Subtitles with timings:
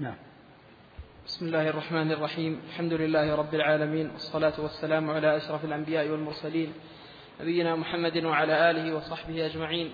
[0.00, 0.14] نعم.
[1.26, 2.60] بسم الله الرحمن الرحيم.
[2.68, 6.72] الحمد لله رب العالمين والصلاة والسلام على أشرف الأنبياء والمرسلين
[7.40, 9.90] نبينا محمد وعلى آله وصحبه أجمعين.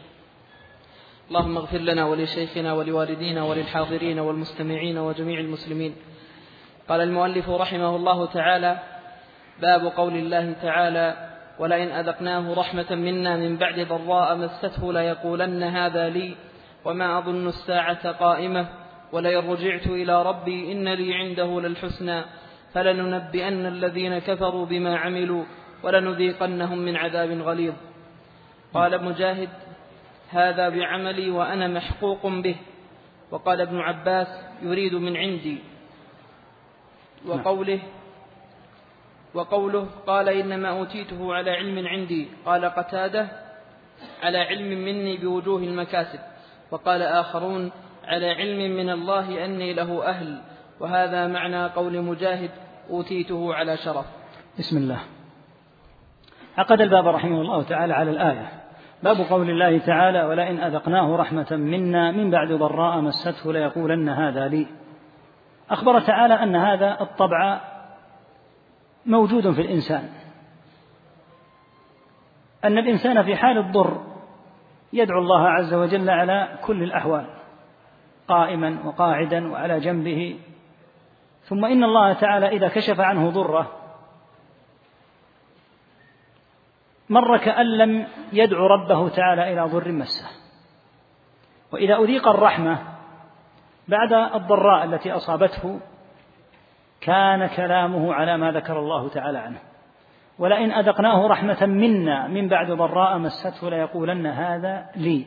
[1.29, 5.97] اللهم اغفر لنا ولشيخنا ولوالدينا وللحاضرين والمستمعين وجميع المسلمين.
[6.89, 8.79] قال المؤلف رحمه الله تعالى
[9.61, 16.37] باب قول الله تعالى ولئن أذقناه رحمة منا من بعد ضراء مسته ليقولن هذا لي
[16.85, 18.84] وما أظن الساعة قائمة.
[19.15, 22.19] ولئن رجعت إلى ربي إن لي عنده للحسنى
[22.75, 25.45] فلننبئن الذين كفروا بما عملوا
[25.83, 27.75] ولنذيقنهم من عذاب غليظ.
[28.75, 29.49] قال مجاهد
[30.31, 32.57] هذا بعملي وأنا محقوق به.
[33.31, 34.29] وقال ابن عباس
[34.63, 35.59] يريد من عندي.
[37.27, 37.81] وقوله
[39.35, 42.29] وقوله قال إنما أوتيته على علم عندي.
[42.47, 43.29] قال قتاده
[44.23, 46.21] على علم مني بوجوه المكاسب.
[46.71, 47.71] وقال آخرون
[48.09, 50.41] على علم من الله أني له أهل
[50.81, 52.51] وهذا معنى قول مجاهد
[52.91, 54.07] أوتيته على شرف.
[54.59, 54.99] بسم الله.
[56.59, 58.49] عقد الباب رحمه الله تعالى على الآية.
[59.03, 64.67] باب قول الله تعالى ولئن أذقناه رحمة منا من بعد ضراء مسته ليقولن هذا لي.
[65.71, 67.61] أخبر تعالى أن هذا الطبع
[69.07, 70.09] موجود في الإنسان.
[72.65, 74.03] أن الإنسان في حال الضر
[74.93, 77.34] يدعو الله عز وجل على كل الأحوال.
[78.29, 80.39] قائما وقاعدا وعلى جنبه.
[81.45, 83.71] ثم إن الله تعالى إذا كشف عنه ضره
[87.09, 90.27] مر كأن لم يدعو ربه تعالى إلى ضر مسه.
[91.73, 92.79] وإذا أذيق الرحمة
[93.89, 95.81] بعد الضراء التي أصابته
[97.01, 99.59] كان كلامه على ما ذكر الله تعالى عنه.
[100.39, 105.27] ولئن أذقناه رحمة منا من بعد ضراء مسته ليقولن هذا لي.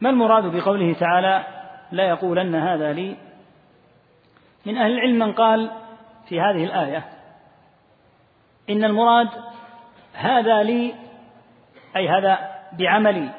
[0.00, 1.59] ما المراد بقوله تعالى
[1.92, 3.16] لا يقولن هذا لي.
[4.66, 5.70] من أهل العلم من قال
[6.28, 7.04] في هذه الآية
[8.70, 9.28] إن المراد
[10.12, 10.94] هذا لي
[11.96, 12.38] أي هذا
[12.72, 13.30] بعملي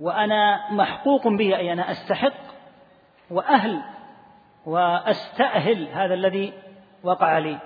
[0.00, 2.48] وأنا محقوق به أي أنا أستحق
[3.30, 3.82] وأهل
[4.66, 6.52] وأستأهل هذا الذي
[7.02, 7.58] وقع لي.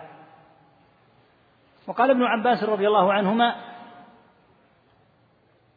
[1.86, 3.56] وقال ابن عباس رضي الله عنهما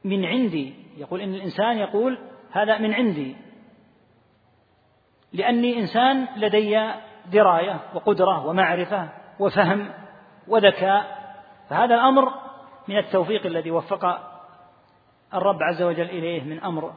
[0.04, 0.74] من عندي.
[0.98, 2.18] يقول إن الإنسان يقول
[2.52, 3.36] هذا من عندي.
[5.36, 6.92] لأني إنسان لدي
[7.32, 9.10] دراية وقدرة ومعرفة
[9.40, 9.90] وفهم
[10.48, 11.26] وذكاء.
[11.70, 12.34] فهذا الأمر
[12.88, 14.06] من التوفيق الذي وفق
[15.34, 16.94] الرب عز وجل إليه من أمر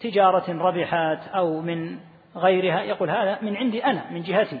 [0.00, 1.98] تجارة ربحت أو من
[2.36, 2.80] غيرها.
[2.80, 4.60] يقول هذا من عندي أنا من جهتي.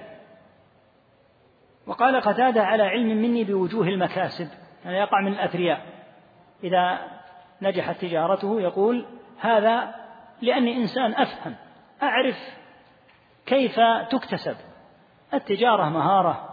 [1.86, 4.48] وقال قتادة على علم مني بوجوه المكاسب
[4.84, 5.82] يعني يقع من الأثرياء.
[6.64, 6.98] إذا
[7.62, 9.06] نجحت تجارته يقول
[9.40, 9.94] هذا
[10.42, 11.54] لأني إنسان أفهم
[12.02, 12.36] أعرف
[13.46, 14.56] كيف تكتسب.
[15.34, 16.48] التجارة مهارة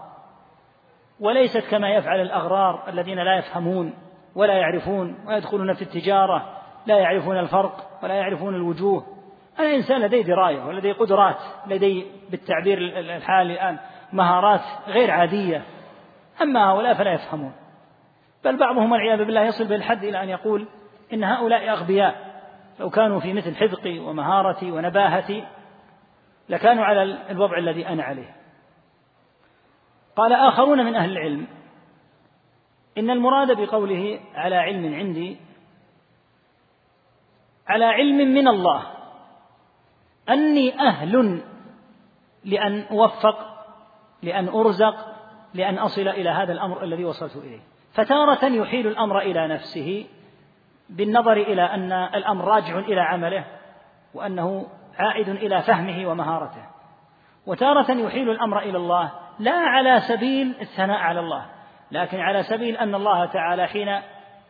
[1.20, 3.94] وليست كما يفعل الأغرار الذين لا يفهمون
[4.36, 9.06] ولا يعرفون ويدخلون في التجارة لا يعرفون الفرق ولا يعرفون الوجوه.
[9.60, 13.78] أنا إنسان لدي دراية ولدي قدرات لدي بالتعبير الحالي الآن
[14.14, 15.62] مهارات غير عادية.
[16.42, 17.54] أما هؤلاء فلا يفهمون.
[18.44, 20.68] بل بعضهم والعياذ بالله يصل بالحد إلى أن يقول
[21.14, 22.25] إن هؤلاء أغبياء.
[22.80, 25.48] لو كانوا في مثل حذقي ومهارتي ونباهتي
[26.50, 28.36] لكانوا على الوضع الذي أنا عليه.
[30.16, 31.48] قال آخرون من أهل العلم
[32.98, 35.38] إن المراد بقوله على علم عندي
[37.68, 38.84] على علم من الله
[40.30, 41.42] أني أهل
[42.46, 43.56] لأن أوفق
[44.24, 45.16] لأن أرزق
[45.54, 47.60] لأن أصل إلى هذا الأمر الذي وصلت إليه.
[47.94, 50.06] فتارة يحيل الأمر إلى نفسه
[50.90, 53.46] بالنظر إلى أن الأمر راجع إلى عمله
[54.14, 56.66] وأنه عائد إلى فهمه ومهارته.
[57.46, 61.46] وتارة يحيل الأمر إلى الله لا على سبيل الثناء على الله
[61.92, 64.02] لكن على سبيل أن الله تعالى حين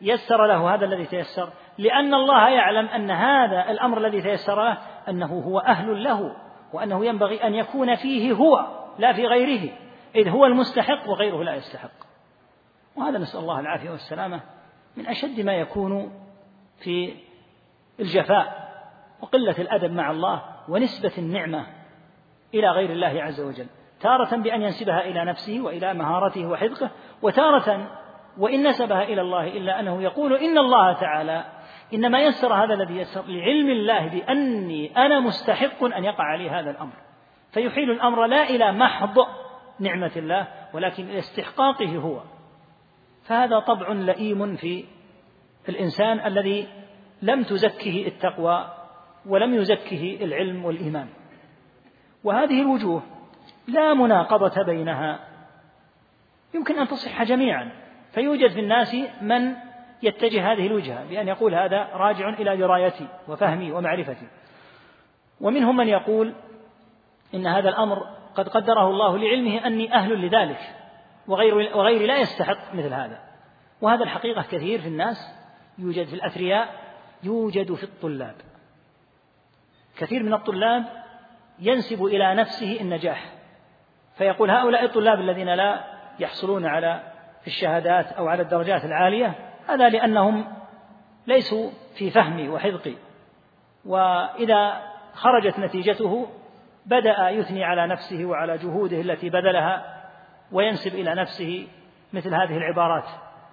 [0.02, 4.78] يسر له هذا الذي تيسر لأن الله يعلم أن هذا الأمر الذي تيسر له
[5.10, 6.36] أنه هو أهل له
[6.74, 8.68] وأنه ينبغي أن يكون فيه هو
[9.00, 9.72] لا في غيره
[10.16, 12.06] إذ هو المستحق وغيره لا يستحق.
[12.96, 14.42] وهذا نسأل الله العافية والسلامة
[14.98, 16.25] من أشد ما يكون
[16.80, 17.14] في
[18.00, 18.66] الجفاء
[19.22, 21.68] وقلة الأدب مع الله ونسبة النعمة
[22.54, 23.68] إلى غير الله عز وجل
[24.00, 26.90] تارة بأن ينسبها إلى نفسه وإلى مهارته وحذقه
[27.22, 27.88] وتارة
[28.38, 31.46] وإن نسبها إلى الله إلا أنه يقول إن الله تعالى
[31.94, 36.94] إنما يسر هذا الذي يسر لعلم الله بأني أنا مستحق أن يقع علي هذا الأمر.
[37.52, 39.28] فيحيل الأمر لا إلى محض
[39.80, 42.22] نعمة الله ولكن إلى استحقاقه هو.
[43.24, 44.86] فهذا طبع لئيم في
[45.70, 46.68] الإنسان الذي
[47.22, 48.72] لم تزكه التقوى
[49.26, 51.08] ولم يزكه العلم والإيمان.
[52.24, 53.04] وهذه الوجوه
[53.68, 55.20] لا مناقضة بينها.
[56.54, 57.72] يمكن أن تصح جميعا.
[58.12, 59.56] فيوجد في الناس من
[60.04, 64.28] يتجه هذه الوجهة بأن يقول هذا راجع إلى درايتي وفهمي ومعرفتي.
[65.42, 66.34] ومنهم من يقول
[67.34, 68.04] إن هذا الأمر
[68.36, 70.60] قد قدره الله لعلمه أني أهل لذلك
[71.28, 73.20] وغير وغيري لا يستحق مثل هذا.
[73.82, 75.45] وهذا الحقيقة كثير في الناس.
[75.78, 76.70] يوجد في الأثرياء
[77.24, 78.36] يوجد في الطلاب.
[79.98, 80.84] كثير من الطلاب
[81.60, 83.26] ينسب إلى نفسه النجاح.
[84.18, 85.84] فيقول هؤلاء الطلاب الذين لا
[86.20, 87.02] يحصلون على
[87.48, 89.34] الشهادات أو على الدرجات العالية
[89.70, 90.46] هذا لأنهم
[91.28, 92.94] ليسوا في فهمي وحذقي
[93.86, 94.82] وإذا
[95.14, 96.28] خرجت نتيجته
[96.86, 100.02] بدأ يثني على نفسه وعلى جهوده التي بذلها
[100.52, 101.68] وينسب إلى نفسه
[102.14, 103.06] مثل هذه العبارات.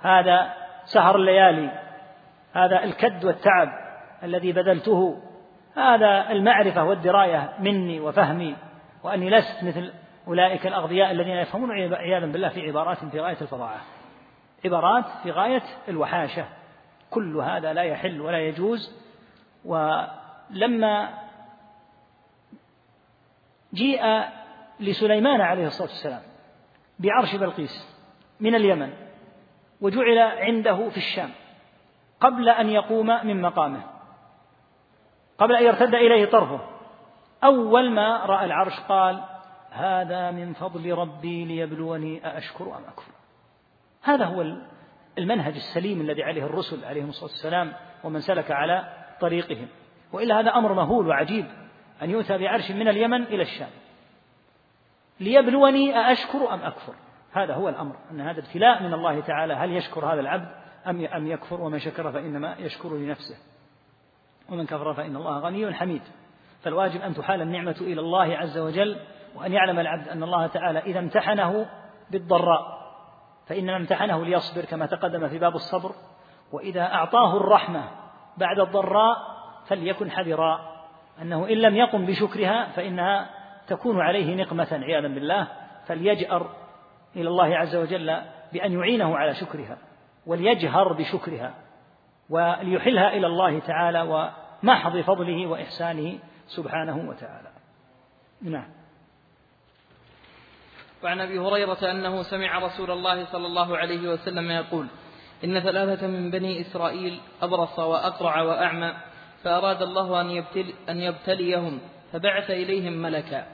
[0.02, 0.54] هذا
[0.84, 1.81] سهر الليالي
[2.52, 3.68] هذا الكد والتعب
[4.22, 5.22] الذي بذلته
[5.76, 8.56] هذا المعرفة والدراية مني وفهمي
[9.02, 9.92] وأني لست مثل
[10.28, 13.80] أولئك الأغبياء الذين يفهمون عياذا بالله في عبارات في غاية الفظاعة.
[14.64, 16.44] عبارات في غاية الوحاشة.
[17.10, 19.02] كل هذا لا يحل ولا يجوز.
[19.64, 21.08] ولما
[23.74, 24.22] جيء
[24.80, 26.22] لسليمان عليه الصلاة والسلام
[26.98, 27.98] بعرش بلقيس
[28.40, 28.92] من اليمن
[29.80, 31.30] وجعل عنده في الشام.
[32.22, 33.82] قبل أن يقوم من مقامه.
[35.38, 36.60] قبل أن يرتد إليه طرفه.
[37.44, 39.24] أول ما رأى العرش قال
[39.70, 43.12] هذا من فضل ربي ليبلوني أأشكر أم أكفر.
[44.02, 44.56] هذا هو
[45.18, 47.72] المنهج السليم الذي عليه الرسل عليهم الصلاة والسلام
[48.04, 49.68] ومن سلك على طريقهم.
[50.12, 51.46] وإلا هذا أمر مهول وعجيب
[52.02, 53.70] أن يؤتى بعرش من اليمن إلى الشام.
[55.20, 56.94] ليبلوني أأشكر أم أكفر.
[57.32, 59.54] هذا هو الأمر أن هذا ابتلاء من الله تعالى.
[59.54, 63.36] هل يشكر هذا العبد؟ أم أم يكفر ومن شكر فإنما يشكر لنفسه.
[64.48, 66.02] ومن كفر فإن الله غني حميد.
[66.62, 69.00] فالواجب أن تحال النعمة إلى الله عز وجل
[69.34, 71.66] وأن يعلم العبد أن الله تعالى إذا امتحنه
[72.10, 72.82] بالضراء.
[73.46, 75.94] فإنما امتحنه ليصبر كما تقدم في باب الصبر.
[76.52, 77.84] وإذا أعطاه الرحمة
[78.36, 79.16] بعد الضراء
[79.66, 80.72] فليكن حذرا
[81.22, 83.30] أنه إن لم يقم بشكرها فإنها
[83.66, 85.48] تكون عليه نقمة عياذا بالله.
[85.86, 86.50] فليجأر
[87.16, 89.78] إلى الله عز وجل بأن يعينه على شكرها.
[90.26, 91.54] وليجهر بشكرها
[92.30, 97.48] وليحلها إلى الله تعالى ومحض فضله وإحسانه سبحانه وتعالى.
[98.42, 98.68] نعم.
[101.04, 104.86] وعن أبي هريرة أنه سمع رسول الله صلى الله عليه وسلم يقول
[105.44, 108.94] إن ثلاثة من بني إسرائيل أبرص وأقرع وأعمى
[109.42, 111.80] فأراد الله أن, يبتل أن يبتليهم
[112.12, 113.46] فبعث إليهم ملكا.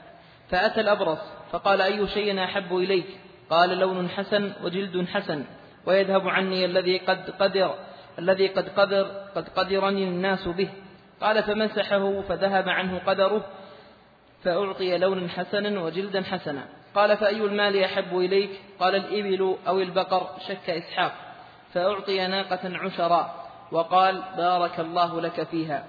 [0.49, 1.19] فأتى الأبرص
[1.51, 3.05] فقال أي شيء أحب إليك؟
[3.49, 5.45] قال لون حسن وجلد حسن.
[5.89, 7.75] ويذهب عني الذي قد قدر
[8.19, 9.03] الذي قد قدر
[9.35, 10.69] قد قدرني الناس به.
[11.21, 13.45] قال فمسحه فذهب عنه قدره
[14.43, 16.65] فأعطي لون حسن وجلدا حسنا.
[16.95, 18.49] قال فأي المال أحب إليك؟
[18.79, 21.11] قال الإبل أو البقر شك إسحاق.
[21.73, 23.33] فأعطي ناقة عشرا
[23.71, 25.85] وقال بارك الله لك فيها.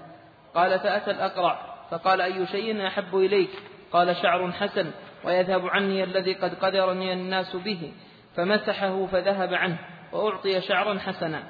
[0.54, 1.60] قال فأتى الأقرع
[1.90, 3.50] فقال أي شيء أحب إليك؟
[3.92, 4.90] قال شعر حسن
[5.24, 7.92] ويذهب عني الذي قد قدرني الناس به.
[8.36, 9.78] فمسحه فذهب عنه
[10.12, 11.42] وأعطي شعرا حسنا.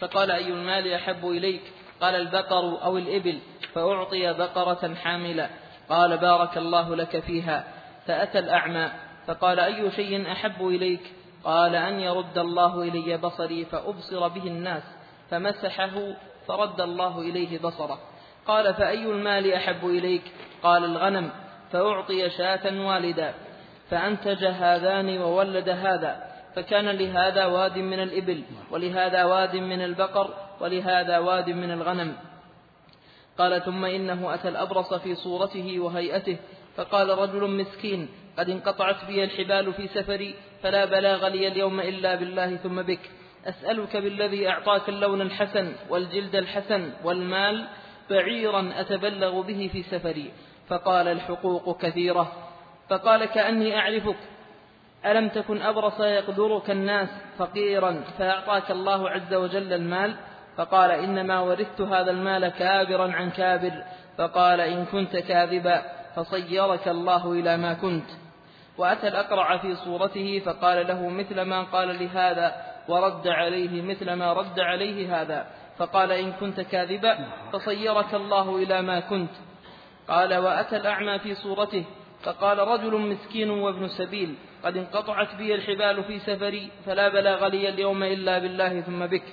[0.00, 1.62] فقال أي المال أحب إليك؟
[2.00, 3.38] قال البقر أو الإبل
[3.74, 5.50] فأعطي بقرة حاملة.
[5.88, 7.64] قال بارك الله لك فيها.
[8.06, 8.90] فأتى الأعمى
[9.26, 11.12] فقال أي شيء أحب إليك؟
[11.44, 14.82] قال أن يرد الله إلي بصري فأبصر به الناس.
[15.30, 16.14] فمسحه
[16.48, 17.98] فرد الله إليه بصره.
[18.46, 20.22] قال فأي المال أحب إليك؟
[20.62, 21.30] قال الغنم
[21.72, 23.34] فأعطي شاة والدا
[23.90, 31.50] فأنتج هذان وولد هذا فكان لهذا واد من الإبل ولهذا واد من البقر ولهذا واد
[31.50, 32.16] من الغنم.
[33.38, 36.36] قال ثم إنه أتى الأبرص في صورته وهيئته
[36.76, 42.56] فقال رجل مسكين قد انقطعت بي الحبال في سفري فلا بلاغ لي اليوم إلا بالله
[42.56, 43.10] ثم بك.
[43.46, 47.64] أسألك بالذي أعطاك اللون الحسن والجلد الحسن والمال
[48.10, 50.30] بعيرا أتبلغ به في سفري.
[50.68, 52.47] فقال الحقوق كثيرة.
[52.90, 54.16] فقال كأني أعرفك.
[55.06, 60.14] ألم تكن أبرص يقدرك الناس فقيرا فأعطاك الله عز وجل المال؟
[60.56, 63.72] فقال إنما ورثت هذا المال كابرا عن كابر.
[64.18, 65.82] فقال إن كنت كاذبا
[66.16, 68.10] فصيرك الله إلى ما كنت.
[68.78, 72.54] وأتى الأقرع في صورته فقال له مثل ما قال لهذا
[72.88, 75.46] ورد عليه مثل ما رد عليه هذا.
[75.78, 77.18] فقال إن كنت كاذبا
[77.52, 79.30] فصيرك الله إلى ما كنت.
[80.08, 81.84] قال وأتى الأعمى في صورته
[82.22, 84.34] فقال رجل مسكين وابن سبيل
[84.64, 89.24] قد انقطعت بي الحبال في سفري فلا بلاغ لي اليوم إلا بالله ثم بك.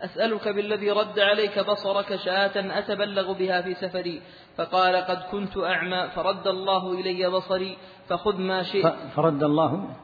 [0.00, 4.22] أسألك بالذي رد عليك بصرك شاة أتبلغ بها في سفري.
[4.56, 8.94] فقال قد كنت أعمى فرد الله إلي بصري فخذ ما شئت.
[9.16, 9.96] فرد الله؟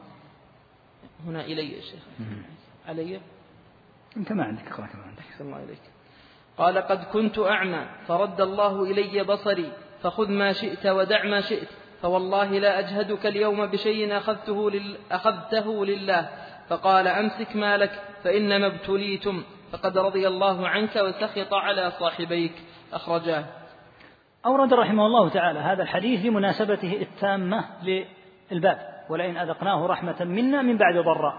[1.25, 2.03] هنا إلي يا شيخ.
[2.87, 3.21] علي؟
[4.17, 5.23] أنت ما عندك اقرأ كما عندك.
[5.41, 5.81] الله إليك.
[6.57, 9.71] قال قد كنت أعمى فرد الله إلي بصري
[10.03, 11.67] فخذ ما شئت ودع ما شئت
[12.01, 14.97] فوالله لا أجهدك اليوم بشيء أخذته, لل...
[15.11, 16.29] أخذته لله.
[16.69, 17.91] فقال أمسك مالك
[18.23, 22.53] فإنما ابتليتم فقد رضي الله عنك وسخط على صاحبيك.
[22.93, 23.45] أخرجاه.
[24.45, 27.65] أورد رحمه الله تعالى هذا الحديث لمناسبته التامة
[28.51, 28.77] للباب
[29.09, 31.33] ولئن أذقناه رحمة منا من بعد ضراء.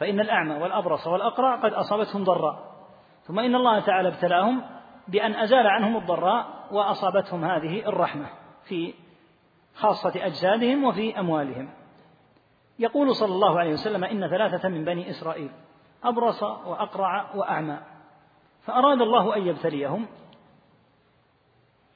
[0.00, 2.74] فإن الأعمى والأبرص والأقرع قد أصابتهم ضراء.
[3.22, 4.62] ثم إن الله تعالى ابتلاهم
[5.08, 8.26] بأن أزال عنهم الضراء وأصابتهم هذه الرحمة
[8.64, 8.94] في
[9.74, 11.68] خاصة أجسادهم وفي أموالهم.
[12.78, 15.50] يقول صلى الله عليه وسلم إن ثلاثة من بني إسرائيل
[16.04, 17.78] أبرص وأقرع وأعمى
[18.62, 20.06] فأراد الله أن يبتليهم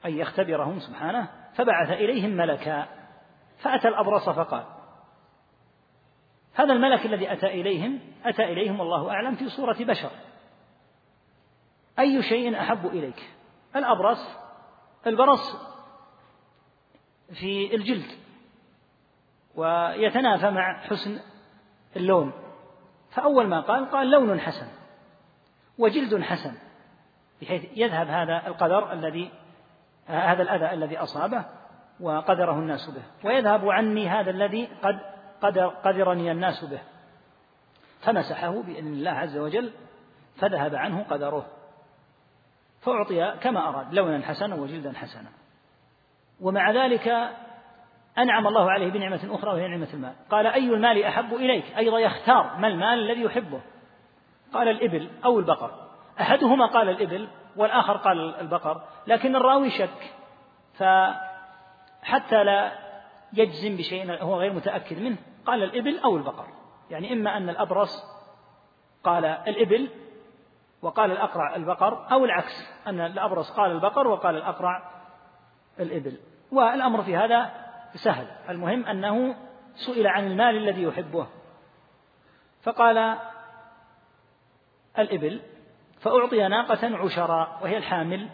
[0.05, 2.87] أن يختبرهم سبحانه فبعث إليهم ملكا
[3.57, 4.63] فأتى الأبرص فقال
[6.53, 10.09] هذا الملك الذي أتى إليهم أتى إليهم والله أعلم في صورة بشر.
[11.99, 13.29] أي شيء أحب إليك.
[13.75, 14.37] الأبرص
[15.07, 15.55] البرص
[17.33, 18.11] في الجلد
[19.55, 21.19] ويتنافى مع حسن
[21.95, 22.31] اللون.
[23.11, 24.67] فأول ما قال قال لون حسن
[25.77, 26.53] وجلد حسن
[27.41, 29.31] بحيث يذهب هذا القدر الذي
[30.07, 31.45] هذا الأذى الذي أصابه
[31.99, 33.03] وقدره الناس به.
[33.23, 34.99] ويذهب عني هذا الذي قد
[35.41, 36.79] قدر قدرني الناس به.
[38.01, 39.71] فمسحه بإذن الله عز وجل
[40.35, 41.58] فذهب عنه قدره.
[42.81, 45.29] فأعطي كما أراد لونا حسنا وجلدا حسنا.
[46.41, 47.29] ومع ذلك
[48.17, 50.13] أنعم الله عليه بنعمة أخرى وهي نعمة المال.
[50.31, 53.61] قال أي المال أحب إليك؟ أيضا يختار ما المال الذي يحبه.
[54.53, 55.71] قال الإبل أو البقر.
[56.21, 60.13] أحدهما قال الإبل والآخر قال البقر لكن الراوي شك.
[60.73, 62.71] فحتى لا
[63.33, 66.45] يجزم بشيء هو غير متأكد منه قال الإبل أو البقر.
[66.89, 68.03] يعني إما أن الأبرص
[69.03, 69.89] قال الإبل
[70.81, 74.91] وقال الأقرع البقر أو العكس أن الأبرص قال البقر وقال الأقرع
[75.79, 76.19] الإبل.
[76.51, 77.51] والأمر في هذا
[77.93, 79.35] سهل المهم أنه
[79.75, 81.27] سئل عن المال الذي يحبه.
[82.63, 83.17] فقال
[84.99, 85.41] الإبل
[86.01, 88.29] فأعطي ناقة عشراء وهي الحامل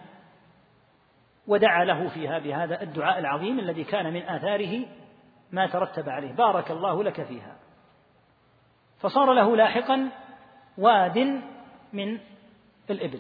[1.48, 4.86] ودعا له فيها بهذا الدعاء العظيم الذي كان من آثاره
[5.52, 6.32] ما ترتب عليه.
[6.32, 7.56] بارك الله لك فيها.
[9.00, 10.10] فصار له لاحقا
[10.78, 11.42] واد
[11.94, 12.20] من
[12.90, 13.20] الإبل.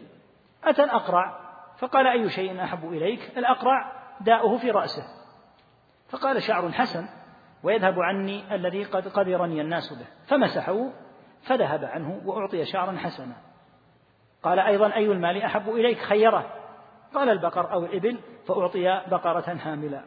[0.63, 1.39] أتى الأقرع
[1.77, 3.91] فقال أي شيء أحب إليك؟ الأقرع
[4.21, 5.03] داؤه في رأسه.
[6.09, 7.07] فقال شعر حسن
[7.63, 10.05] ويذهب عني الذي قد قدرني الناس به.
[10.27, 10.89] فمسحه
[11.41, 13.35] فذهب عنه وأعطي شعرا حسنا.
[14.43, 16.51] قال أيضا أي المال أحب إليك؟ خيره.
[17.13, 20.03] قال البقر أو الإبل فأعطي بقرة حاملا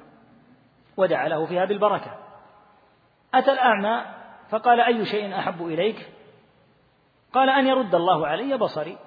[0.96, 2.18] ودعا له فيها بالبركة.
[3.34, 4.04] أتى الأعمى
[4.48, 6.08] فقال أي شيء أحب إليك؟
[7.32, 8.98] قال أن يرد الله علي بصري.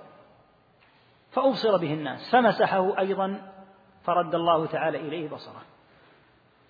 [1.32, 3.52] فأبصر به الناس فمسحه أيضا
[4.04, 5.62] فرد الله تعالى إليه بصره.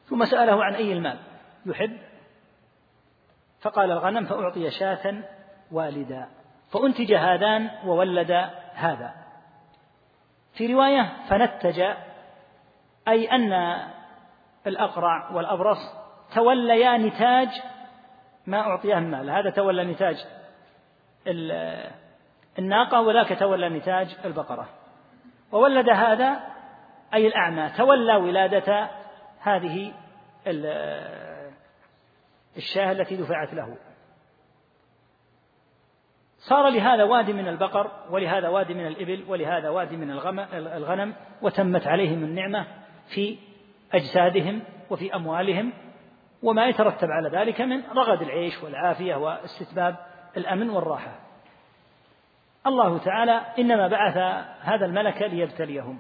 [0.06, 1.20] ثم سأله عن أي المال؟
[1.66, 1.98] يحب؟
[3.62, 5.24] فقال الغنم فأعطي شاة
[5.72, 6.28] والدا
[6.72, 8.32] فأنتج هذان وولد
[8.74, 9.14] هذا.
[10.54, 11.80] في رواية فنتج
[13.08, 13.78] أي أن
[14.68, 15.78] الأقرع والأبرص
[16.36, 17.50] توليا نتاج
[18.48, 19.30] ما أعطياه المال.
[19.30, 20.26] هذا تولى نتاج
[22.60, 24.70] الناقة وذاك تولى نتاج البقرة.
[25.52, 26.40] وولد هذا
[27.14, 28.90] أي الأعمى تولى ولادة
[29.40, 29.94] هذه
[32.58, 33.78] الشاة التي دفعت له.
[36.38, 40.12] صار لهذا وادي من البقر ولهذا وادي من الإبل ولهذا وادي من
[40.56, 42.68] الغنم وتمت عليهم النعمة
[43.08, 43.38] في
[43.94, 45.74] أجسادهم وفي أموالهم.
[46.44, 49.96] وما يترتب على ذلك من رغد العيش والعافية واستتباب
[50.38, 51.31] الأمن والراحة.
[52.68, 54.18] الله تعالى إنما بعث
[54.62, 56.00] هذا الملك ليبتليهم.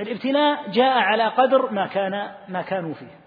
[0.00, 3.20] الابتلاء جاء على قدر ما كان ما كانوا فيه.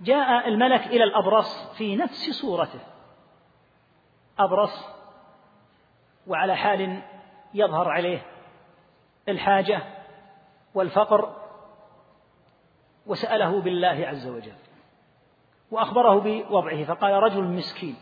[0.00, 2.80] جاء الملك إلى الأبرص في نفس صورته.
[4.38, 4.88] أبرص
[6.26, 7.02] وعلى حال
[7.54, 8.22] يظهر عليه
[9.28, 9.82] الحاجة
[10.74, 11.36] والفقر
[13.06, 14.56] وسأله بالله عز وجل
[15.70, 17.96] وأخبره بوضعه فقال رجل مسكين.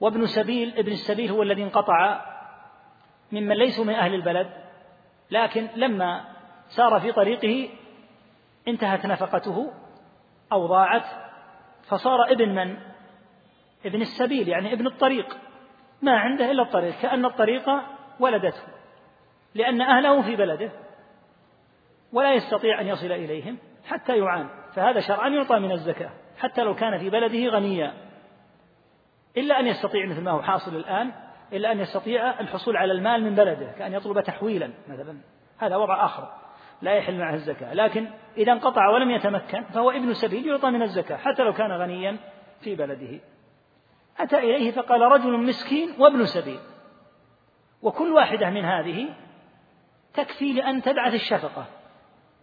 [0.00, 2.20] وابن سبيل ابن السبيل هو الذي انقطع
[3.32, 4.50] ممن ليسوا من أهل البلد
[5.30, 6.24] لكن لما
[6.68, 7.68] سار في طريقه
[8.68, 9.72] انتهت نفقته
[10.52, 11.04] أو ضاعت
[11.88, 12.76] فصار ابن من؟
[13.86, 15.36] ابن السبيل يعني ابن الطريق
[16.02, 17.70] ما عنده إلا الطريق كأن الطريق
[18.20, 18.62] ولدته
[19.54, 20.70] لأن أهله في بلده
[22.12, 26.98] ولا يستطيع أن يصل إليهم حتى يعان فهذا شرعا يعطى من الزكاة حتى لو كان
[26.98, 28.07] في بلده غنيا
[29.38, 31.12] إلا أن يستطيع مثل ما هو حاصل الآن
[31.52, 35.18] إلا أن يستطيع الحصول على المال من بلده كأن يطلب تحويلا مثلا.
[35.58, 36.28] هذا وضع آخر
[36.82, 37.74] لا يحل معه الزكاة.
[37.74, 42.16] لكن إذا انقطع ولم يتمكن فهو ابن سبيل يعطى من الزكاة حتى لو كان غنيا
[42.60, 43.20] في بلده.
[44.18, 46.60] أتى إليه فقال رجل مسكين وابن سبيل.
[47.82, 49.08] وكل واحدة من هذه
[50.14, 51.66] تكفي لأن تبعث الشفقة.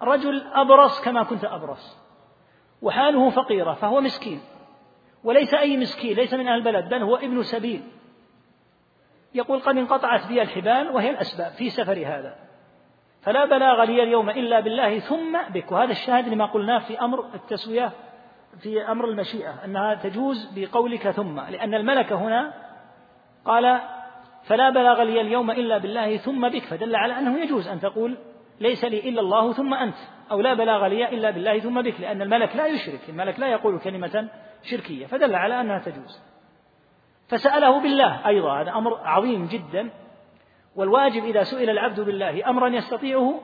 [0.01, 1.97] رجل أبرص كما كنت أبرص
[2.81, 4.41] وحاله فقيرة فهو مسكين.
[5.25, 7.81] وليس أي مسكين ليس من أهل البلد بل هو ابن سبيل.
[9.33, 12.35] يقول قد انقطعت بي الحبال وهي الأسباب في سفر هذا.
[13.21, 15.71] فلا بلاغ لي اليوم إلا بالله ثم بك.
[15.71, 17.91] وهذا الشاهد لما قلناه في أمر التسوية
[18.59, 22.53] في أمر المشيئة أنها تجوز بقولك ثم لأن الملك هنا
[23.45, 23.79] قال
[24.43, 26.63] فلا بلاغ لي اليوم إلا بالله ثم بك.
[26.63, 28.17] فدل على أنه يجوز أن تقول
[28.59, 29.97] ليس لي إلا الله ثم أنت.
[30.31, 33.79] أو لا بلاغ لي إلا بالله ثم بك لأن الملك لا يشرك الملك لا يقول
[33.79, 34.29] كلمة
[34.63, 36.21] شركية فدل على أنها تجوز.
[37.27, 39.89] فسأله بالله أيضا هذا أمر عظيم جدا.
[40.75, 43.41] والواجب إذا سئل العبد بالله أمرا يستطيعه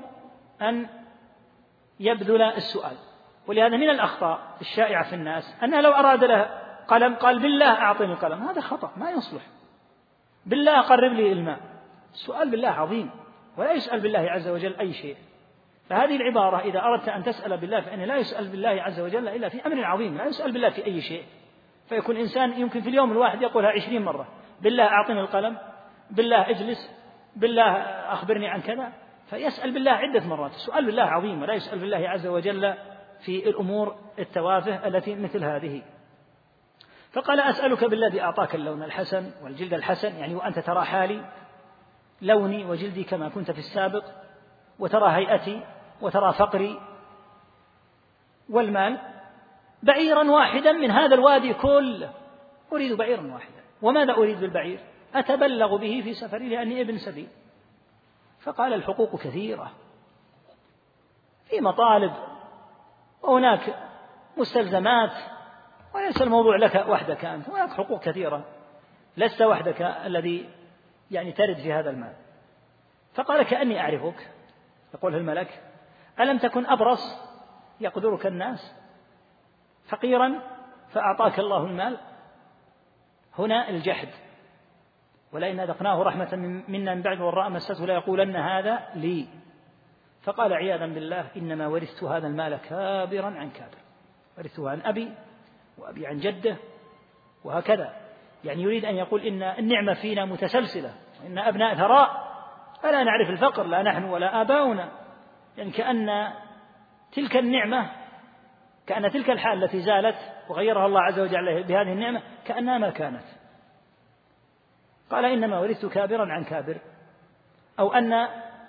[0.62, 0.88] أن
[2.00, 2.98] يبذل السؤال.
[3.48, 6.50] ولهذا من الأخطاء الشائعة في الناس أنه لو أراد له
[6.88, 9.42] قلم قال بالله أعطني القلم هذا خطأ ما يصلح.
[10.46, 11.60] بالله قرب لي الماء.
[12.14, 13.10] السؤال بالله عظيم
[13.58, 15.16] ولا يسأل بالله عز وجل أي شيء.
[15.90, 19.66] فهذه العبارة إذا أردت أن تسأل بالله فإنه لا يسأل بالله عز وجل إلا في
[19.66, 21.24] أمر عظيم لا يسأل بالله في أي شيء.
[21.90, 24.28] فيكون إنسان يمكن في اليوم الواحد يقولها عشرين مرة
[24.62, 25.58] بالله أعطني القلم
[26.12, 26.92] بالله اجلس
[27.36, 27.72] بالله
[28.14, 28.92] أخبرني عن كذا.
[29.30, 32.74] فيسأل بالله عدة مرات السؤال بالله عظيم ولا يسأل بالله عز وجل
[33.26, 35.82] في الأمور التوافه التي مثل هذه.
[37.12, 41.26] فقال أسألك بالذي أعطاك اللون الحسن والجلد الحسن يعني وأنت ترى حالي
[42.22, 44.04] لوني وجلدي كما كنت في السابق.
[44.82, 45.64] وترى هيئتي
[46.02, 46.82] وترى فقري
[48.50, 48.98] والمال
[49.84, 52.14] بعيرا واحدا من هذا الوادي كله.
[52.74, 53.64] أريد بعيرا واحدا.
[53.82, 54.80] وماذا أريد بالبعير؟
[55.16, 57.28] أتبلغ به في سفري لأني ابن سبيل.
[58.42, 59.72] فقال الحقوق كثيرة.
[61.50, 62.14] في مطالب
[63.22, 63.76] وهناك
[64.38, 65.14] مستلزمات.
[65.96, 67.50] وليس الموضوع لك وحدك أنت.
[67.50, 68.46] هناك حقوق كثيرة.
[69.18, 70.50] لست وحدك الذي
[71.12, 72.14] يعني ترد في هذا المال.
[73.14, 74.32] فقال كأني أعرفك.
[74.94, 75.62] يقول الملك
[76.20, 77.32] ألم تكن أبرص
[77.82, 78.76] يقدرك الناس
[79.90, 80.42] فقيرا
[80.90, 81.98] فأعطاك الله المال؟
[83.38, 84.08] هنا الجحد.
[85.32, 86.36] ولئن أذقناه رحمة
[86.68, 89.28] منا من بعد والراء مسته ليقولن هذا لي.
[90.24, 93.78] فقال عياذا بالله إنما ورثت هذا المال كابرا عن كابر.
[94.38, 95.12] ورثته عن أبي
[95.78, 96.58] وأبي عن جده
[97.44, 97.94] وهكذا.
[98.44, 102.31] يعني يريد أن يقول إن النعمة فينا متسلسلة وإن أبناء ثراء
[102.84, 104.92] فلا نعرف الفقر لا نحن ولا آباؤنا.
[105.58, 106.34] يعني كأن
[107.12, 107.92] تلك النعمة
[108.88, 110.18] كأن تلك الحال التي زالت
[110.50, 113.26] وغيرها الله عز وجل بهذه النعمة كأنها ما كانت.
[115.10, 116.78] قال إنما ورثت كابرا عن كابر.
[117.80, 118.28] أو أن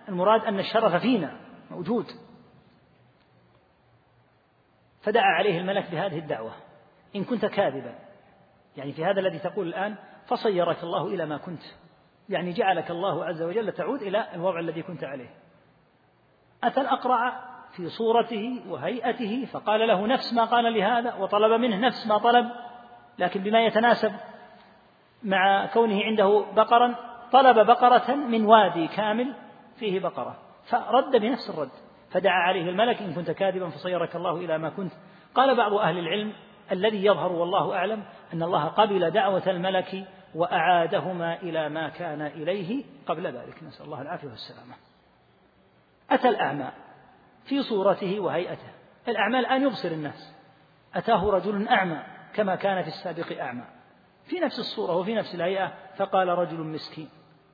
[0.09, 1.37] المراد أن الشرف فينا
[1.71, 2.07] موجود.
[5.03, 6.53] فدعا عليه الملك بهذه الدعوة
[7.17, 7.95] إن كنت كاذبا.
[8.77, 9.97] يعني في هذا الذي تقول الآن
[10.29, 11.63] فصيرك الله إلى ما كنت.
[12.33, 15.31] يعني جعلك الله عز وجل تعود إلى الوضع الذي كنت عليه.
[16.65, 17.41] أتى الأقرع
[17.73, 22.51] في صورته وهيئته فقال له نفس ما قال لهذا وطلب منه نفس ما طلب
[23.19, 24.13] لكن بما يتناسب
[25.23, 26.95] مع كونه عنده بقرا
[27.33, 29.35] طلب بقرة من وادي كامل
[29.77, 31.71] فيه بقرة فرد بنفس الرد
[32.11, 34.93] فدعا عليه الملك إن كنت كاذبا فصيرك الله إلى ما كنت.
[35.35, 36.33] قال بعض أهل العلم
[36.73, 43.27] الذي يظهر والله أعلم أن الله قبل دعوة الملك وأعادهما إلى ما كان إليه قبل
[43.27, 43.63] ذلك.
[43.63, 44.75] نسأل الله العافية والسلامة.
[46.11, 46.73] أتى الأعمى
[47.45, 48.73] في صورته وهيئته.
[49.09, 50.35] الأعمى الآن يبصر الناس.
[50.95, 52.03] أتاه رجل أعمى
[52.35, 53.65] كما كان في السابق أعمى.
[54.25, 57.09] في نفس الصورة وفي نفس الهيئة فقال رجل مسكين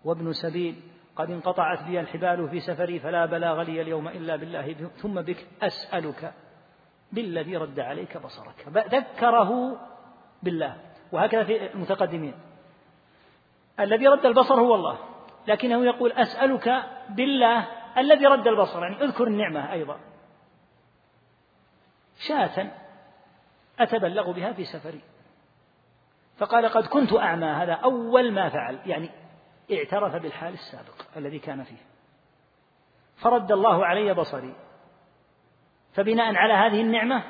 [0.05, 0.81] وابن سبيل
[1.17, 4.73] قد انقطعت بي الحبال في سفري فلا بلاغ لي اليوم إلا بالله.
[4.97, 6.33] ثم بك أسألك
[7.12, 8.69] بالذي رد عليك بصرك.
[8.69, 9.81] ذكره
[10.43, 10.77] بالله.
[11.12, 12.35] وهكذا في المتقدمين.
[13.81, 14.99] الذي رد البصر هو الله
[15.47, 17.67] لكنه يقول أسألك بالله
[17.99, 20.01] الذي رد البصر يعني اذكر النعمة أيضا.
[22.19, 22.71] شاة
[23.81, 25.01] أتبلغ بها في سفري.
[26.38, 29.11] فقال قد كنت أعمى هذا أول ما فعل يعني
[29.73, 31.87] اعترف بالحال السابق الذي كان فيه.
[33.17, 34.55] فرد الله علي بصري.
[35.93, 37.23] فبناء على هذه النعمة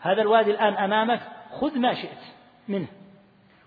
[0.00, 1.20] هذا الوادي الآن أمامك
[1.60, 2.22] خذ ما شئت
[2.68, 2.88] منه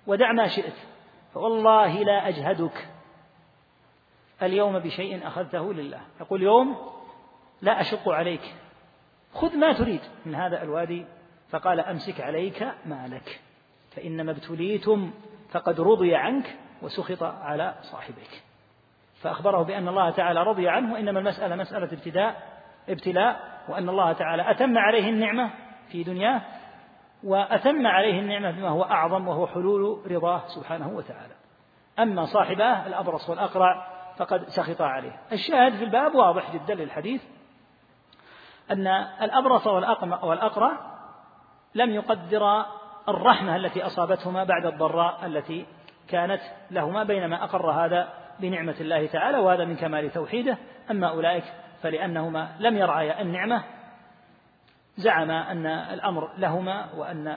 [0.07, 0.92] ودع ما شئت.
[1.33, 2.87] فوالله لا أجهدك
[4.41, 6.01] اليوم بشيء أخذته لله.
[6.21, 6.77] يقول يوم
[7.61, 8.55] لا أشق عليك.
[9.33, 11.05] خذ ما تريد من هذا الوادي.
[11.49, 13.41] فقال أمسك عليك مالك.
[13.91, 15.11] فإنما ابتليتم
[15.51, 18.43] فقد رضي عنك وسخط على صاحبك.
[19.21, 20.93] فأخبره بأن الله تعالى رضي عنه.
[20.93, 25.49] وإنما المسألة مسألة ابتداء ابتلاء وأن الله تعالى أتم عليه النعمة
[25.91, 26.41] في دنياه.
[27.23, 31.33] وأتم عليه النعمة بما هو أعظم وهو حلول رضاه سبحانه وتعالى.
[31.99, 35.19] أما صاحباه الأبرص والأقرع فقد سخطا عليه.
[35.31, 37.23] الشاهد في الباب واضح جدا للحديث
[38.71, 38.87] أن
[39.21, 39.67] الأبرص
[40.23, 40.71] والأقرع
[41.75, 42.65] لم يقدر
[43.09, 45.65] الرحمة التي أصابتهما بعد الضراء التي
[46.07, 50.57] كانت لهما بينما أقر هذا بنعمة الله تعالى وهذا من كمال توحيده.
[50.91, 51.43] أما أولئك
[51.81, 53.63] فلأنهما لم يرعيا النعمة
[54.97, 57.27] زعم أن الأمر لهما وأن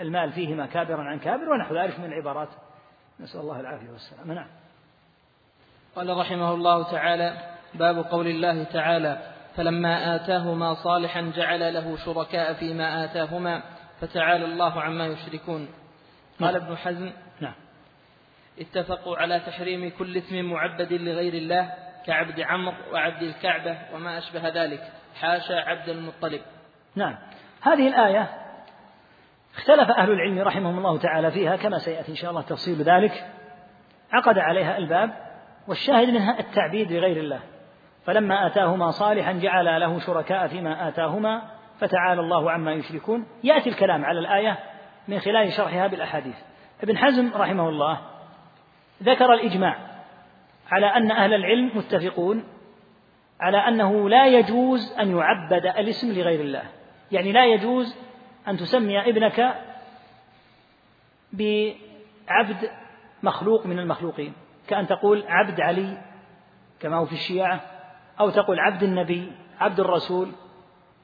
[0.00, 2.48] المال فيهما كابرا عن كابر ونحو ذلك من العبارات.
[3.20, 4.48] نسأل الله العافية والسلام نعم.
[5.96, 9.18] قال رحمه الله تعالى باب قول الله تعالى
[9.56, 13.62] فلما آتاهما صالحا جعل له شركاء فيما آتاهما
[14.00, 15.68] فتعالى الله عما يشركون.
[16.40, 16.62] قال نعم.
[16.62, 17.54] ابن حزم نعم.
[18.58, 21.74] اتفقوا على تحريم كل اسم معبد لغير الله
[22.06, 24.92] كعبد عمرو وعبد الكعبة وما أشبه ذلك.
[25.14, 26.40] حاشا عبد المطلب.
[26.96, 27.14] نعم.
[27.62, 28.28] هذه الآية
[29.56, 33.26] اختلف أهل العلم رحمهم الله تعالى فيها كما سيأتي إن شاء الله تفصيل ذلك.
[34.12, 35.10] عقد عليها الباب
[35.68, 37.40] والشاهد منها التعبيد لغير الله.
[38.04, 41.42] فلما آتاهما صالحا جعل له شركاء فيما آتاهما
[41.80, 43.26] فتعالى الله عما يشركون.
[43.44, 44.58] يأتي الكلام على الآية
[45.08, 46.36] من خلال شرحها بالأحاديث.
[46.82, 48.00] ابن حزم رحمه الله
[49.02, 49.76] ذكر الإجماع
[50.70, 52.44] على أن أهل العلم متفقون
[53.40, 56.62] على أنه لا يجوز أن يعبد الاسم لغير الله.
[57.12, 57.96] يعني لا يجوز
[58.48, 59.54] أن تسمي ابنك
[61.32, 62.70] بعبد
[63.22, 64.32] مخلوق من المخلوقين
[64.68, 65.98] كأن تقول عبد علي
[66.80, 67.60] كما هو في الشيعة
[68.20, 70.28] أو تقول عبد النبي عبد الرسول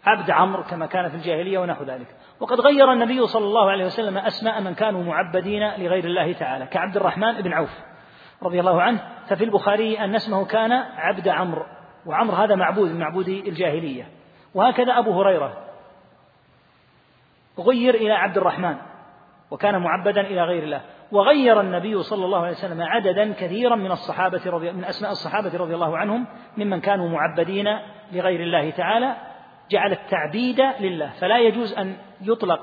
[0.04, 2.06] عبد عمرو كما كان في الجاهلية ونحو ذلك.
[2.40, 6.96] وقد غير النبي صلى الله عليه وسلم أسماء من كانوا معبدين لغير الله تعالى كعبد
[6.96, 7.80] الرحمن بن عوف
[8.42, 9.00] رضي الله عنه.
[9.26, 11.66] ففي البخاري أن اسمه كان عبد عمرو
[12.06, 14.08] وعمرو هذا معبود من معبودي الجاهلية.
[14.54, 15.71] وهكذا أبو هريرة
[17.58, 18.76] غير إلى عبد الرحمن
[19.50, 20.80] وكان معبدا إلى غير الله.
[21.12, 25.74] وغير النبي صلى الله عليه وسلم عددا كثيرا من الصحابة رضي من أسماء الصحابة رضي
[25.74, 27.78] الله عنهم ممن كانوا معبدين
[28.12, 29.16] لغير الله تعالى
[29.70, 31.10] جعل التعبيد لله.
[31.10, 32.60] فلا يجوز أن يطلق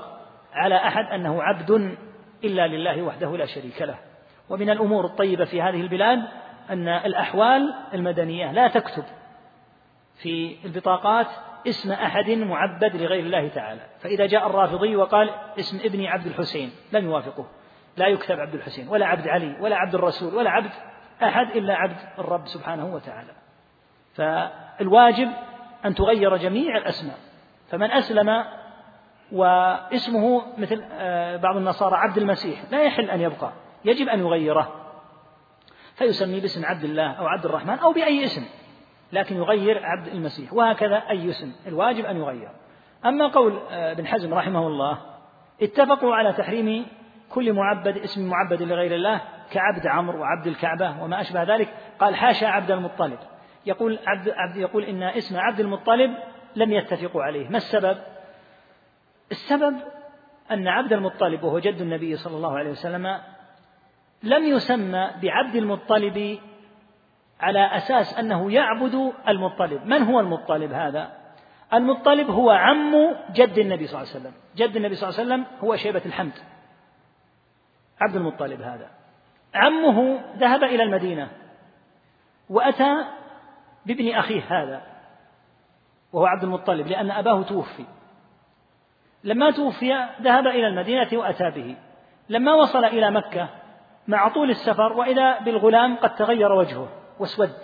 [0.52, 1.96] على أحد أنه عبد
[2.44, 3.98] إلا لله وحده لا شريك له.
[4.48, 6.18] ومن الأمور الطيبة في هذه البلاد
[6.70, 9.04] أن الأحوال المدنية لا تكتب
[10.22, 11.26] في البطاقات
[11.66, 13.80] اسم أحد معبد لغير الله تعالى.
[14.00, 17.46] فإذا جاء الرافضي وقال اسم ابني عبد الحسين لم يوافقه.
[17.96, 20.70] لا يكتب عبد الحسين ولا عبد علي ولا عبد الرسول ولا عبد
[21.22, 23.32] أحد إلا عبد الرب سبحانه وتعالى.
[24.14, 25.28] فالواجب
[25.84, 27.16] أن تغير جميع الأسماء.
[27.70, 28.44] فمن أسلم
[29.32, 33.52] واسمه مثل آه، بعض النصارى عبد المسيح لا يحل أن يبقى.
[33.84, 34.76] يجب أن يغيره.
[35.94, 38.44] فيسمي باسم عبد الله أو عبد الرحمن أو بأي اسم.
[39.12, 42.50] لكن يغير عبد المسيح وهكذا أي اسم الواجب أن يغير.
[43.06, 44.98] أما قول آه، ابن حزم رحمه الله
[45.62, 46.86] اتفقوا على تحريم
[47.30, 49.20] كل معبد اسم معبد لغير الله
[49.50, 51.68] كعبد عمرو وعبد الكعبة وما أشبه ذلك.
[51.98, 53.18] قال حاشا عبد المطلب.
[53.66, 56.14] يقول عبد, عبد يقول إن اسم عبد المطلب
[56.56, 57.48] لم يتفقوا عليه.
[57.48, 57.98] ما السبب؟
[59.30, 59.76] السبب
[60.50, 63.20] أن عبد المطلب وهو جد النبي صلى الله عليه وسلم
[64.22, 66.38] لم يسمى بعبد المطلب
[67.40, 69.86] على أساس أنه يعبد المطلب.
[69.86, 71.10] من هو المطلب هذا؟
[71.74, 74.32] المطلب هو عم جد النبي صلى الله عليه وسلم.
[74.56, 76.32] جد النبي صلى الله عليه وسلم هو شيبة الحمد.
[78.00, 78.90] عبد المطلب هذا.
[79.54, 81.28] عمه ذهب إلى المدينة
[82.50, 83.04] وأتى
[83.86, 84.82] بابن أخيه هذا
[86.12, 87.84] وهو عبد المطلب لأن أباه توفي.
[89.24, 91.76] لما توفي ذهب إلى المدينة وأتى به.
[92.28, 93.48] لما وصل إلى مكة
[94.08, 96.88] مع طول السفر وإذا بالغلام قد تغير وجهه.
[97.20, 97.56] واسود.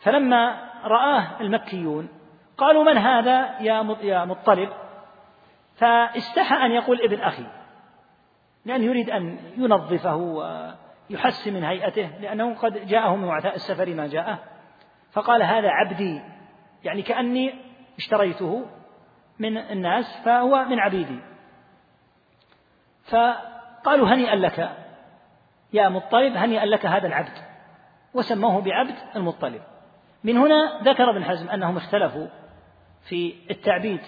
[0.00, 2.08] فلما رآه المكيون
[2.58, 3.60] قالوا من هذا
[4.02, 4.68] يا مطلب؟
[5.74, 7.46] فاستحى أن يقول ابن أخي
[8.64, 10.16] لأنه يريد أن ينظفه
[11.10, 14.38] ويحسن من هيئته لأنه قد جاءه من وعثاء السفر ما جاءه.
[15.12, 16.22] فقال هذا عبدي
[16.84, 17.54] يعني كأني
[17.98, 18.66] اشتريته
[19.38, 21.20] من الناس فهو من عبيدي.
[23.04, 24.76] فقالوا هنيئا لك
[25.72, 27.49] يا مطلب هنيئا لك هذا العبد.
[28.14, 29.62] وسموه بعبد المطلب.
[30.24, 32.26] من هنا ذكر ابن حزم أنهم اختلفوا
[33.08, 34.00] في التعبيد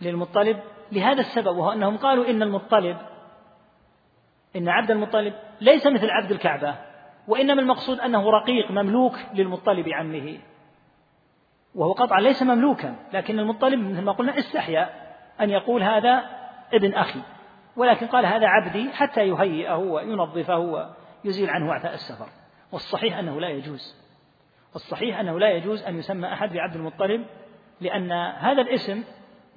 [0.00, 0.60] للمطلب
[0.92, 2.96] لهذا السبب وهو أنهم قالوا إن المطلب
[4.56, 6.74] إن عبد المطلب ليس مثل عبد الكعبة
[7.28, 10.38] وإنما المقصود أنه رقيق مملوك للمطلب عمه
[11.74, 14.90] وهو قطعا ليس مملوكا لكن المطلب مثل ما قلنا استحيا
[15.40, 16.24] أن يقول هذا
[16.72, 17.20] ابن أخي
[17.76, 20.58] ولكن قال هذا عبدي حتى يهيئه وينظفه
[21.24, 22.39] ويزيل عنه وعثاء السفر.
[22.72, 23.96] والصحيح أنه لا يجوز.
[24.74, 27.24] الصحيح أنه لا يجوز أن يسمى أحد بعبد المطلب
[27.80, 29.04] لأن هذا الاسم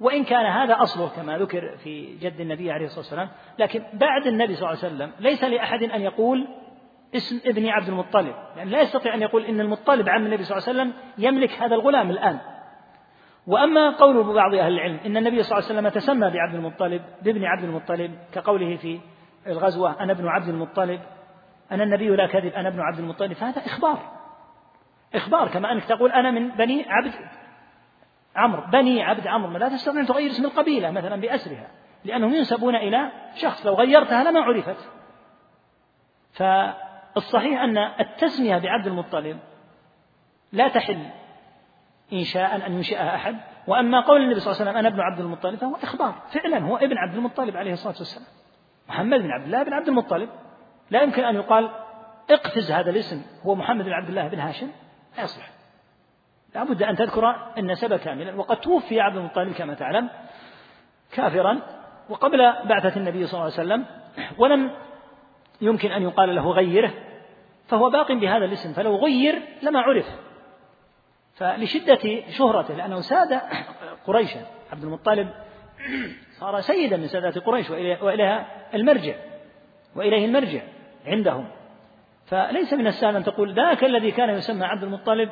[0.00, 4.54] وإن كان هذا أصله كما ذكر في جد النبي عليه الصلاة والسلام لكن بعد النبي
[4.54, 6.48] صلى الله عليه وسلم ليس لأحد أن يقول
[7.14, 8.34] اسم ابن عبد المطلب.
[8.56, 11.74] يعني لا يستطيع أن يقول إن المطلب عم النبي صلى الله عليه وسلم يملك هذا
[11.74, 12.38] الغلام الآن.
[13.46, 17.44] وأما قول بعض أهل العلم إن النبي صلى الله عليه وسلم تسمى بعبد المطلب بابن
[17.44, 19.00] عبد المطلب كقوله في
[19.46, 21.00] الغزوة أنا ابن عبد المطلب
[21.72, 23.32] أنا النبي لا كذب أنا ابن عبد المطلب.
[23.32, 24.12] فهذا إخبار.
[25.14, 27.12] إخبار كما أنك تقول أنا من بني عبد
[28.36, 28.62] عمرو.
[28.72, 29.58] بني عبد عمرو.
[29.58, 31.70] لا تستطيع أن تغير اسم القبيلة مثلا بأسرها
[32.04, 33.66] لأنهم ينسبون إلى شخص.
[33.66, 34.90] لو غيرتها لما عرفت.
[36.32, 39.38] فالصحيح أن التسمية بعبد المطلب
[40.52, 41.06] لا تحل
[42.12, 43.36] إنشاء أن ينشئها أحد.
[43.66, 46.14] وأما قول النبي صلى الله عليه وسلم أنا ابن عبد المطلب فهو إخبار.
[46.32, 48.26] فعلا هو ابن عبد المطلب عليه الصلاة والسلام.
[48.88, 50.28] محمد بن عبد الله بن عبد المطلب.
[50.90, 51.70] لا يمكن أن يقال
[52.30, 54.70] اقفز هذا الاسم هو محمد بن عبد الله بن هاشم؟
[55.16, 55.50] لا يصلح.
[56.54, 60.10] لا بد أن تذكر النسب كاملا وقد توفي عبد المطلب كما تعلم
[61.12, 61.60] كافرا
[62.08, 63.86] وقبل بعثة النبي صلى الله عليه وسلم
[64.38, 64.70] ولم
[65.60, 66.92] يمكن أن يقال له غيره
[67.68, 70.06] فهو باق بهذا الاسم فلو غير لما عرف.
[71.34, 73.40] فلشدة شهرته لأنه ساد
[74.06, 74.40] قريشا.
[74.72, 75.30] عبد المطلب
[76.30, 79.14] صار سيدا من سادات قريش وإليها المرجع
[79.96, 80.62] وإليه المرجع.
[81.06, 81.48] عندهم.
[82.26, 85.30] فليس من السهل أن تقول ذاك الذي كان يسمى عبد المطلب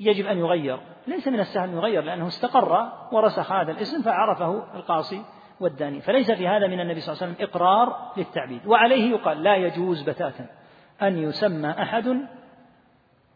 [0.00, 0.78] يجب أن يغير.
[1.06, 5.22] ليس من السهل أن يغير لأنه استقر ورسخ هذا الاسم فعرفه القاصي
[5.60, 6.00] والداني.
[6.00, 8.66] فليس في هذا من النبي صلى الله عليه وسلم إقرار للتعبيد.
[8.66, 10.46] وعليه يقال لا يجوز بتاتا
[11.02, 12.26] أن يسمى أحد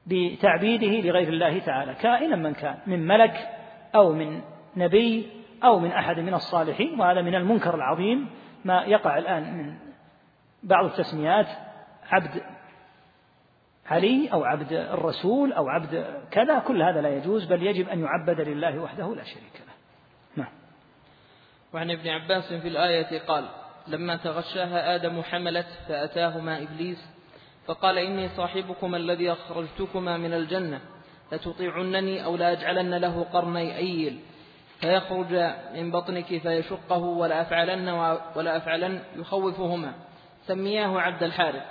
[0.07, 3.49] بتعبيده لغير الله تعالى كائنا من كان من ملك
[3.95, 4.41] أو من
[4.77, 5.29] نبي
[5.65, 8.29] أو من أحد من الصالحين وهذا من المنكر العظيم
[8.65, 9.90] ما يقع الآن من
[10.63, 11.47] بعض التسميات
[12.11, 12.43] عبد
[13.87, 18.41] علي أو عبد الرسول أو عبد كذا كل هذا لا يجوز بل يجب أن يعبد
[18.41, 19.75] لله وحده لا شريك له.
[20.37, 20.53] نعم.
[21.75, 23.45] وعن ابن عباس في الآية قال
[23.87, 27.11] لما تغشاها آدم حملت فأتاهما إبليس
[27.67, 30.81] فقال إني صاحبكما الذي أخرجتكما من الجنة
[31.33, 34.21] لتطيعنني أو لأجعلن له قرني أيل
[34.81, 37.89] فيخرج من بطنك فيشقه ولا أفعلن
[38.37, 39.95] ولا أفعلن يخوفهما.
[40.47, 41.63] سمياه عبد الحارث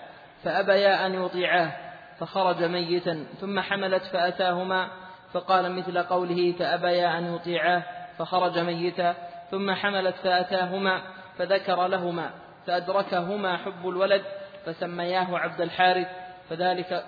[0.44, 1.72] فأبيا أن يطيعاه
[2.20, 4.88] فخرج ميتا ثم حملت فأتاهما
[5.34, 7.84] فقال مثل قوله فأبيا أن يطيعاه
[8.18, 9.16] فخرج ميتا
[9.52, 11.02] ثم حملت فأتاهما
[11.38, 12.30] فذكر لهما
[12.68, 14.22] فأدركهما حب الولد
[14.66, 16.08] فسمياه عبد الحارث
[16.50, 17.04] فذلك,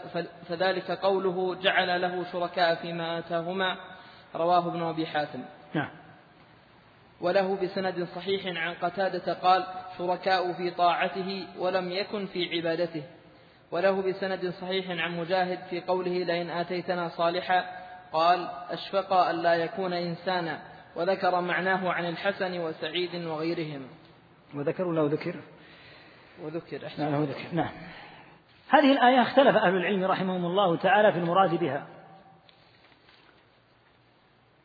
[0.49, 3.77] فذلك قوله جعل له شركاء فيما آتاهما
[4.35, 5.43] رواه ابن أبي حاتم.
[5.75, 6.00] نعم.
[7.21, 9.65] وله بسند صحيح عن قتادة قال
[9.97, 13.03] شركاء في طاعته ولم يكن في عبادته.
[13.71, 17.65] وله بسند صحيح عن مجاهد في قوله لئن آتيتنا صالحا.
[18.13, 20.59] قال أشفق أن لا يكون إنسانا.
[20.95, 23.87] وذكر معناه عن الحسن وسعيد وغيرهم.
[24.55, 25.35] وذكر له ذكر؟
[26.43, 27.11] وذكر أحسن.
[27.11, 27.55] نعم ذكر.
[27.55, 27.71] نعم.
[28.69, 31.87] هذه الآية اختلف أهل العلم رحمهم الله تعالى في المراد بها.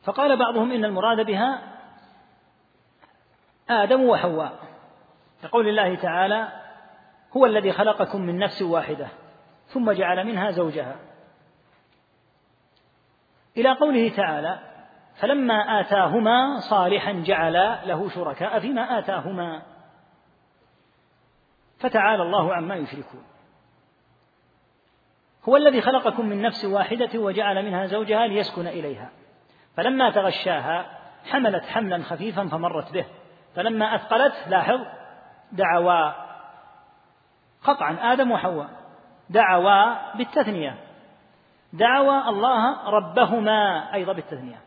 [0.05, 1.76] فقال بعضهم إن المراد بها
[3.71, 4.59] آدم وحواء.
[5.43, 6.49] كقول الله تعالى
[7.37, 9.09] هو الذي خلقكم من نفس واحدة
[9.67, 10.97] ثم جعل منها زوجها.
[13.57, 14.59] إلى قوله تعالى
[15.15, 17.53] فلما آتاهما صالحا جعل
[17.85, 19.63] له شركاء فيما آتاهما.
[21.79, 23.25] فتعالى الله عما يشركون.
[25.49, 29.11] هو الذي خلقكم من نفس واحدة وجعل منها زوجها ليسكن إليها
[29.77, 33.05] فلما تغشاها حملت حملا خفيفا فمرت به.
[33.57, 34.81] فلما أثقلت لاحظ
[35.53, 36.13] دعوا
[37.65, 38.69] قطعا آدم وحواء.
[39.31, 40.75] دعوا بالتثنية.
[41.73, 44.59] دعوا الله ربهما أيضا بالتثنية.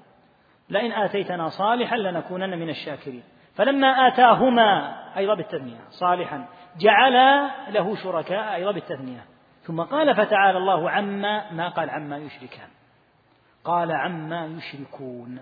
[0.69, 3.23] لئن آتيتنا صالحا لنكونن من الشاكرين.
[3.55, 5.79] فلما آتاهما أيضا بالتثنية.
[5.89, 6.45] صالحا.
[6.77, 9.25] جعل له شركاء أيضا بالتثنية.
[9.61, 12.69] ثم قال فتعالى الله عما ما قال عما يشركان.
[13.63, 15.41] قال عما يشركون.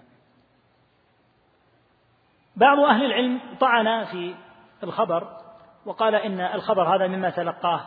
[2.58, 4.36] بعض أهل العلم طعن في
[4.84, 5.38] الخبر
[5.86, 7.82] وقال إن الخبر هذا مما تلقاه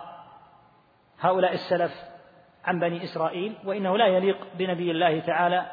[1.20, 1.92] هؤلاء السلف
[2.64, 5.66] عن بني إسرائيل وإنه لا يليق بنبي الله تعالى.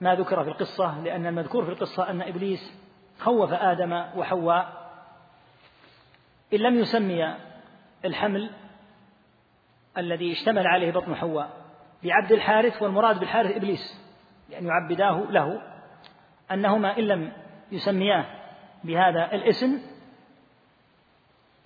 [0.00, 2.80] ما ذكر في القصة لأن المذكور في القصة أن إبليس
[3.20, 4.72] خوف آدم وحواء.
[6.54, 7.34] إن لم يسمي
[8.04, 8.50] الحمل
[9.98, 11.50] الذي اشتمل عليه بطن حواء
[12.04, 14.00] بعبد الحارث والمراد بالحارث إبليس
[14.50, 15.62] لأن يعبداه له
[16.52, 17.32] أنهما إن لم
[17.72, 18.24] يسمياه
[18.84, 19.80] بهذا الاسم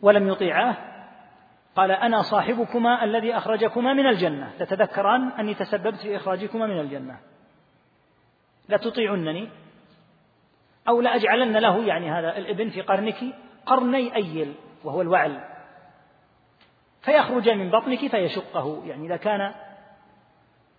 [0.00, 0.76] ولم يطيعاه
[1.76, 7.20] قال أنا صاحبكما الذي أخرجكما من الجنة تتذكران أني تسببت في إخراجكما من الجنة.
[8.68, 9.48] لتطيعنني
[10.88, 13.18] أو لأجعلن له يعني هذا الابن في قرنك
[13.66, 15.40] قرني أيل وهو الوعل.
[17.02, 19.54] فيخرج من بطنك فيشقه يعني إذا كان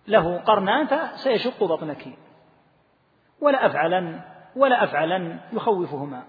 [0.06, 2.08] له قرنان فسيشق بطنك.
[3.40, 4.20] ولا أفعلن
[4.56, 6.22] ولا أفعلن يخوفهما.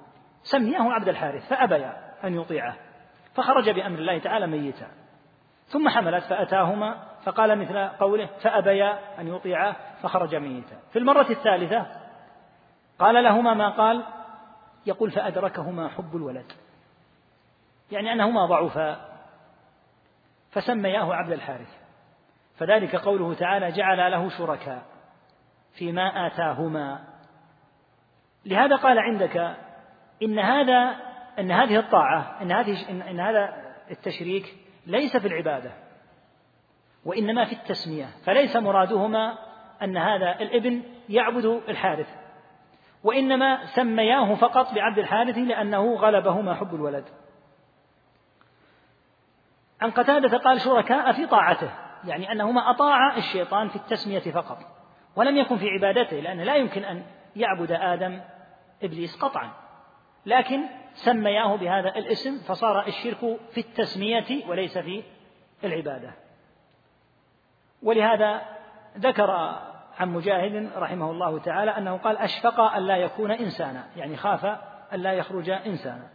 [0.44, 2.76] سمياه عبد الحارث فأبيا أن يطيعه
[3.36, 4.88] فخرج بأمر الله تعالى ميتا.
[5.68, 10.76] ثم حملت فأتاهما فقال مثل قوله فأبيا أن يطيعاه فخرج ميتا.
[10.92, 11.86] في المرة الثالثة
[13.00, 14.04] قال لهما ما قال؟
[14.86, 16.52] يقول فأدركهما حب الولد.
[17.92, 19.10] يعني أنهما ضعفا
[20.52, 21.78] فسمياه عبد الحارث.
[22.58, 24.82] فذلك قوله تعالى جعل له شركاء
[25.78, 27.13] فيما آتاهما.
[28.46, 29.56] لهذا قال عندك
[30.24, 30.96] إن هذا
[31.40, 34.56] أن هذه الطاعة أن هذه إن هذا التشريك
[34.88, 35.72] ليس في العبادة
[37.06, 39.38] وإنما في التسمية فليس مرادهما
[39.82, 42.08] أن هذا الابن يعبد الحارث
[43.04, 47.06] وإنما سمياه فقط بعبد الحارث لأنه غلبهما حب الولد.
[49.82, 51.70] عن قتادة قال شركاء في طاعته
[52.06, 54.58] يعني أنهما أطاعا الشيطان في التسمية فقط
[55.16, 57.04] ولم يكن في عبادته لأن لا يمكن أن
[57.36, 58.22] يعبد آدم
[58.84, 59.52] إبليس قطعا.
[60.26, 65.04] لكن سمياه بهذا الاسم فصار الشرك في التسمية وليس في
[65.64, 66.14] العبادة.
[67.84, 68.42] ولهذا
[68.98, 69.32] ذكر
[70.00, 74.46] عن مجاهد رحمه الله تعالى أنه قال أشفق أن لا يكون إنسانا يعني خاف
[74.94, 76.10] أن لا يخرج إنسانا.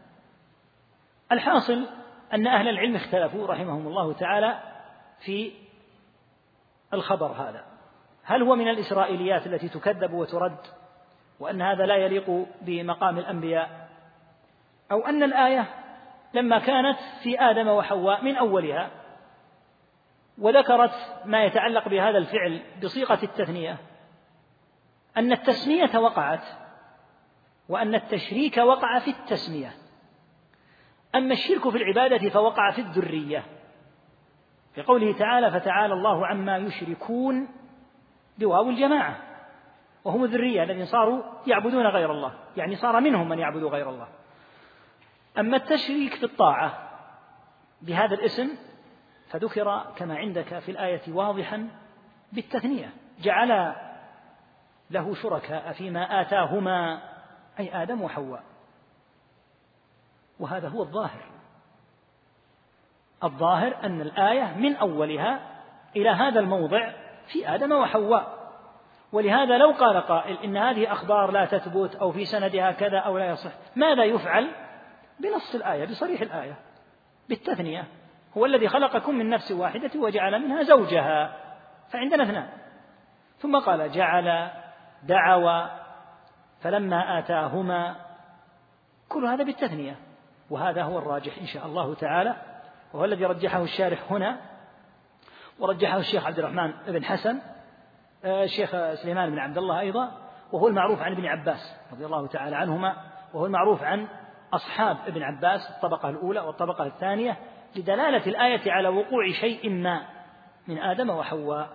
[1.33, 1.87] الحاصل
[2.35, 4.59] أن أهل العلم اختلفوا رحمهم الله تعالى
[5.19, 5.53] في
[6.95, 7.65] الخبر هذا.
[8.23, 10.59] هل هو من الإسرائيليات التي تكذب وترد؟
[11.41, 13.89] وأن هذا لا يليق بمقام الأنبياء.
[14.93, 15.65] أو أن الآية
[16.35, 18.91] لما كانت في آدم وحواء من أولها
[20.39, 23.77] وذكرت ما يتعلق بهذا الفعل بصيغة التثنية
[25.17, 26.45] أن التسمية وقعت
[27.69, 29.75] وأن التشريك وقع في التسمية.
[31.15, 33.45] أما الشرك في العبادة فوقع في الذرية.
[34.75, 37.49] في قوله تعالى فتعالى الله عما يشركون
[38.39, 39.28] بواو الجماعة.
[40.05, 42.35] وهم الذرية الذين صاروا يعبدون غير الله.
[42.57, 44.09] يعني صار منهم من يعبد غير الله.
[45.39, 46.89] أما التشريك في الطاعة
[47.83, 48.49] بهذا الاسم
[49.31, 51.69] فذكر كما عندك في الآية واضحا
[52.33, 52.93] بالتثنية.
[53.21, 53.75] جعل
[54.91, 57.03] له شركاء فيما آتاهما
[57.59, 58.43] أي آدم وحواء.
[60.41, 61.25] وهذا هو الظاهر.
[63.25, 65.61] الظاهر أن الآية من أولها
[65.97, 66.93] إلى هذا الموضع
[67.27, 68.38] في آدم وحواء.
[69.13, 73.27] ولهذا لو قال قائل إن هذه أخبار لا تثبت أو في سندها كذا أو لا
[73.27, 74.51] يصح ماذا يفعل؟
[75.21, 76.57] بنص الآية بصريح الآية
[77.29, 77.85] بالتثنية.
[78.37, 81.37] هو الذي خلقكم من نفس واحدة وجعل منها زوجها.
[81.89, 82.49] فعندنا اثنان.
[83.39, 84.51] ثم قال جعل
[85.03, 85.71] دعوى
[86.61, 87.97] فلما آتاهما
[89.09, 89.97] كل هذا بالتثنية.
[90.51, 92.37] وهذا هو الراجح إن شاء الله تعالى.
[92.93, 94.41] وهو الذي رجحه الشارح هنا.
[95.59, 97.39] ورجحه الشيخ عبد الرحمن بن حسن.
[98.25, 100.11] الشيخ سليمان بن عبد الله أيضا
[100.53, 102.97] وهو المعروف عن ابن عباس رضي الله تعالى عنهما
[103.35, 104.09] وهو المعروف عن
[104.53, 107.37] أصحاب ابن عباس الطبقة الأولى والطبقة الثانية
[107.77, 110.07] لدلالة الآية على وقوع شيء ما
[110.69, 111.69] من آدم وحواء.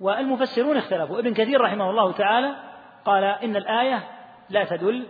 [0.00, 1.18] والمفسرون اختلفوا.
[1.18, 2.56] ابن كثير رحمه الله تعالى
[3.04, 4.02] قال إن الآية
[4.50, 5.06] لا تدل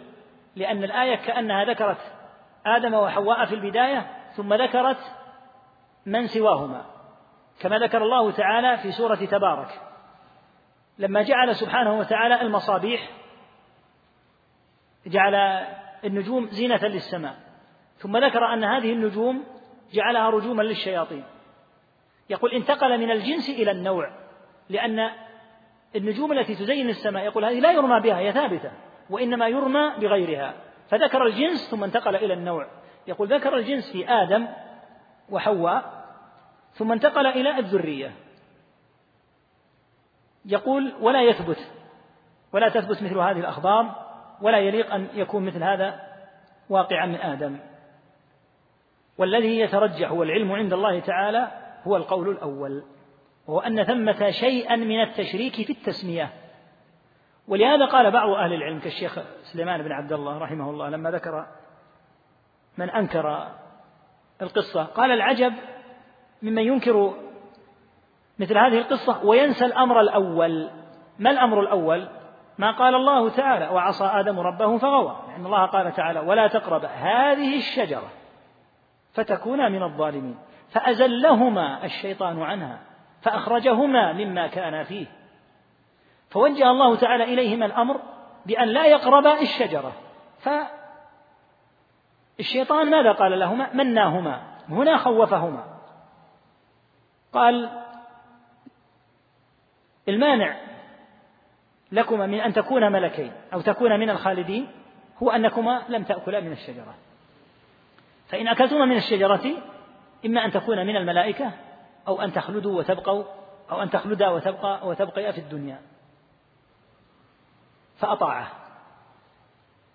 [0.56, 2.12] لأن الآية كأنها ذكرت
[2.66, 4.98] آدم وحواء في البداية ثم ذكرت
[6.06, 6.84] من سواهما
[7.60, 9.80] كما ذكر الله تعالى في سورة تبارك.
[10.98, 13.10] لما جعل سبحانه وتعالى المصابيح
[15.06, 15.34] جعل
[16.04, 17.36] النجوم زينة للسماء
[17.96, 19.44] ثم ذكر أن هذه النجوم
[19.92, 21.24] جعلها رجوما للشياطين.
[22.30, 24.10] يقول انتقل من الجنس إلى النوع
[24.68, 25.10] لأن
[25.96, 28.72] النجوم التي تزين السماء يقول هذه لا يرمى بها هي ثابتة
[29.10, 30.54] وإنما يرمى بغيرها.
[30.88, 32.66] فذكر الجنس ثم انتقل إلى النوع.
[33.06, 34.48] يقول ذكر الجنس في آدم
[35.30, 36.04] وحواء
[36.72, 38.12] ثم انتقل إلى الذرية.
[40.46, 41.72] يقول ولا يثبت
[42.52, 44.06] ولا تثبت مثل هذه الأخبار
[44.42, 46.00] ولا يليق أن يكون مثل هذا
[46.68, 47.58] واقعا من آدم.
[49.18, 51.48] والذي يترجح والعلم عند الله تعالى
[51.84, 52.82] هو القول الأول
[53.46, 56.32] وهو أن ثمة شيئا من التشريك في التسمية.
[57.48, 61.46] ولهذا قال بعض أهل العلم كالشيخ سليمان بن عبد الله رحمه الله لما ذكر
[62.78, 63.48] من أنكر
[64.42, 65.52] القصة قال العجب
[66.42, 67.14] ممن ينكر
[68.38, 70.70] مثل هذه القصة وينسى الأمر الأول.
[71.18, 72.08] ما الأمر الأول؟
[72.58, 75.16] ما قال الله تعالى وعصى آدم ربه فغوى.
[75.28, 78.10] لأن الله قال تعالى ولا تقرب هذه الشجرة
[79.12, 80.38] فتكونا من الظالمين.
[80.68, 82.78] فأزلهما الشيطان عنها
[83.22, 85.06] فأخرجهما مما كانا فيه.
[86.30, 88.00] فوجه الله تعالى إليهما الأمر
[88.46, 89.92] بأن لا يقربا الشجرة.
[92.38, 94.40] فالشيطان ماذا قال لهما؟ مناهما.
[94.68, 95.64] هنا خوفهما.
[97.32, 97.85] قال
[100.08, 100.56] المانع
[101.92, 104.68] لكما من أن تكونا ملكين أو تكونا من الخالدين
[105.22, 106.94] هو أنكما لم تأكلا من الشجرة.
[108.28, 109.56] فإن أكلتما من الشجرة
[110.26, 111.52] إما أن تكونا من الملائكة
[112.08, 113.24] أو أن تخلدوا وتبقوا
[113.70, 115.80] أو أن تخلدا وتبقى وتبقيا في الدنيا.
[117.96, 118.46] فأطاعه.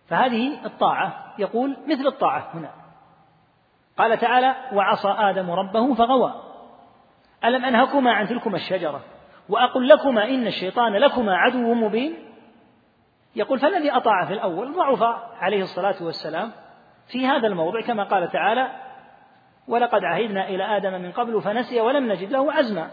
[0.07, 2.71] فهذه الطاعة يقول مثل الطاعة هنا.
[3.97, 6.43] قال تعالى وعصى آدم ربه فغوى.
[7.45, 9.01] ألم أنهكما عن تلكما الشجرة؟
[9.49, 12.13] وأقل لكما إن الشيطان لكما عدو مبين.
[13.35, 15.03] يقول فالذي أطاع في الأول ضعف
[15.41, 16.51] عليه الصلاة والسلام
[17.07, 18.71] في هذا الموضع كما قال تعالى
[19.67, 22.89] ولقد عهدنا إلى آدم من قبل فنسي ولم نجد له عزما.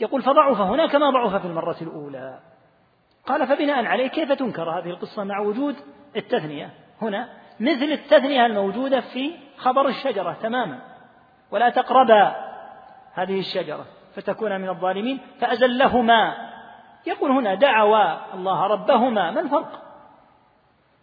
[0.00, 2.38] يقول فضعف هنا كما ضعف في المرة الأولى.
[3.26, 5.76] قال فبناء عليه كيف تنكر هذه القصة مع وجود
[6.16, 6.70] التثنية؟
[7.02, 7.28] هنا
[7.60, 10.78] مثل التثنية الموجودة في خبر الشجرة تماما
[11.50, 12.34] ولا تقربا
[13.14, 13.86] هذه الشجرة.
[14.14, 16.34] فتكون من الظالمين فأزلهما.
[17.06, 19.30] يقول هنا دعوا الله ربهما.
[19.30, 19.82] ما الفرق؟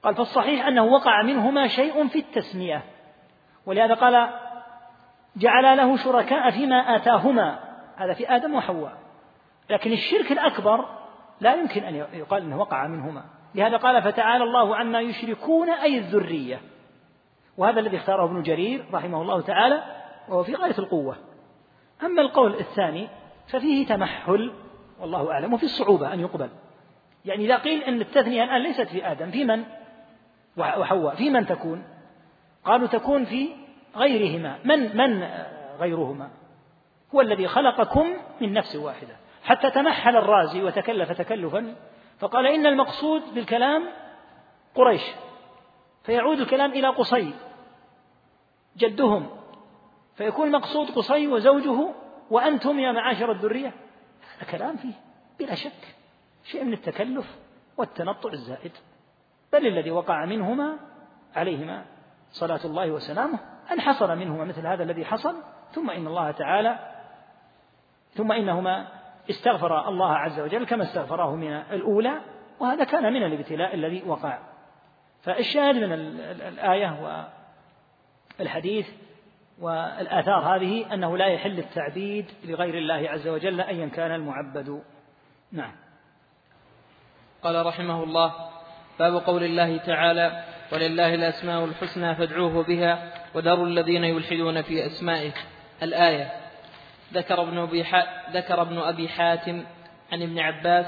[0.03, 2.81] قال فالصحيح أنه وقع منهما شيء في التسمية.
[3.65, 4.29] ولهذا قال
[5.35, 7.59] جعل له شركاء فيما آتاهما.
[7.95, 8.97] هذا في آدم وحواء.
[9.69, 10.85] لكن الشرك الأكبر
[11.41, 13.23] لا يمكن أن يقال أنه وقع منهما.
[13.55, 16.61] لهذا قال فتعالى الله عما يشركون أي الذرية.
[17.57, 19.83] وهذا الذي اختاره ابن جرير رحمه الله تعالى
[20.29, 21.30] وهو في غاية القوة.
[22.03, 23.07] أما القول الثاني
[23.47, 24.53] ففيه تمحل
[24.99, 26.49] والله أعلم وفي الصعوبة أن يقبل.
[27.25, 29.63] يعني إذا قيل أن التثنية الآن ليست في آدم في من؟
[30.57, 31.83] وحواء في من تكون؟
[32.65, 33.49] قالوا تكون في
[33.95, 34.59] غيرهما.
[34.63, 35.29] من من
[35.79, 36.29] غيرهما؟
[37.15, 39.15] هو الذي خلقكم من نفس واحدة.
[39.43, 41.75] حتى تمحل الرازي وتكلف تكلفا
[42.19, 43.83] فقال إن المقصود بالكلام
[44.75, 45.01] قريش
[46.03, 47.33] فيعود الكلام إلى قصي
[48.77, 49.40] جدهم.
[50.21, 51.93] فيكون المقصود قصي وزوجه
[52.29, 53.73] وأنتم يا معاشر الذرية.
[54.37, 54.93] هذا كلام فيه
[55.39, 55.95] بلا شك
[56.43, 57.37] شيء من التكلف
[57.77, 58.71] والتنطع الزائد.
[59.53, 60.77] بل الذي وقع منهما
[61.35, 61.85] عليهما
[62.31, 63.39] صلاة الله وسلامه
[63.71, 65.35] أن حصل منهما مثل هذا الذي حصل.
[65.71, 66.79] ثم إن الله تعالى
[68.13, 68.87] ثم إنهما
[69.29, 72.21] استغفر الله عز وجل كما استغفراه من الأولى
[72.59, 74.39] وهذا كان من الابتلاء الذي وقع.
[75.21, 75.93] فالشاهد من
[76.41, 77.25] الآية
[78.39, 78.87] والحديث
[79.61, 84.81] والآثار هذه أنه لا يحل التعبيد لغير الله عز وجل أيا كان المعبد.
[85.51, 85.75] نعم.
[87.43, 88.33] قال رحمه الله
[88.99, 95.31] باب قول الله تعالى ولله الأسماء الحسنى فادعوه بها وذروا الذين يلحدون في أسمائه.
[95.83, 96.31] الآية
[97.13, 97.85] ذكر ابن أبي
[98.31, 99.63] ذكر ابن أبي حاتم
[100.11, 100.85] عن ابن عباس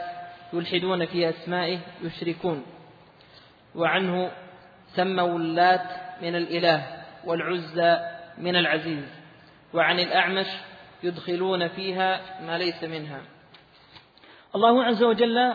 [0.54, 2.66] يلحدون في أسمائه يشركون
[3.76, 4.32] وعنه
[4.88, 5.90] سموا اللات
[6.22, 9.06] من الإله والعزى من العزيز
[9.74, 10.48] وعن الأعمش
[11.04, 13.22] يدخلون فيها ما ليس منها.
[14.56, 15.54] الله عز وجل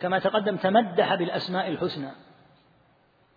[0.00, 2.10] كما تقدم تمدح بالأسماء الحسنى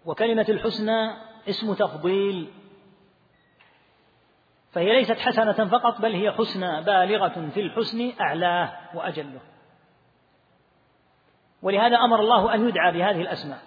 [0.05, 1.11] وكلمة الحسنى
[1.49, 2.51] اسم تفضيل
[4.71, 9.41] فهي ليست حسنة فقط بل هي حسنى بالغة في الحسن أعلاه وأجله.
[11.61, 13.59] ولهذا أمر الله أن يدعى بهذه الأسماء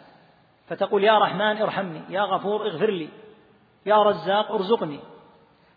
[0.69, 3.09] فتقول يا رحمن ارحمني يا غفور اغفر لي
[3.87, 5.01] يا رزاق ارزقني.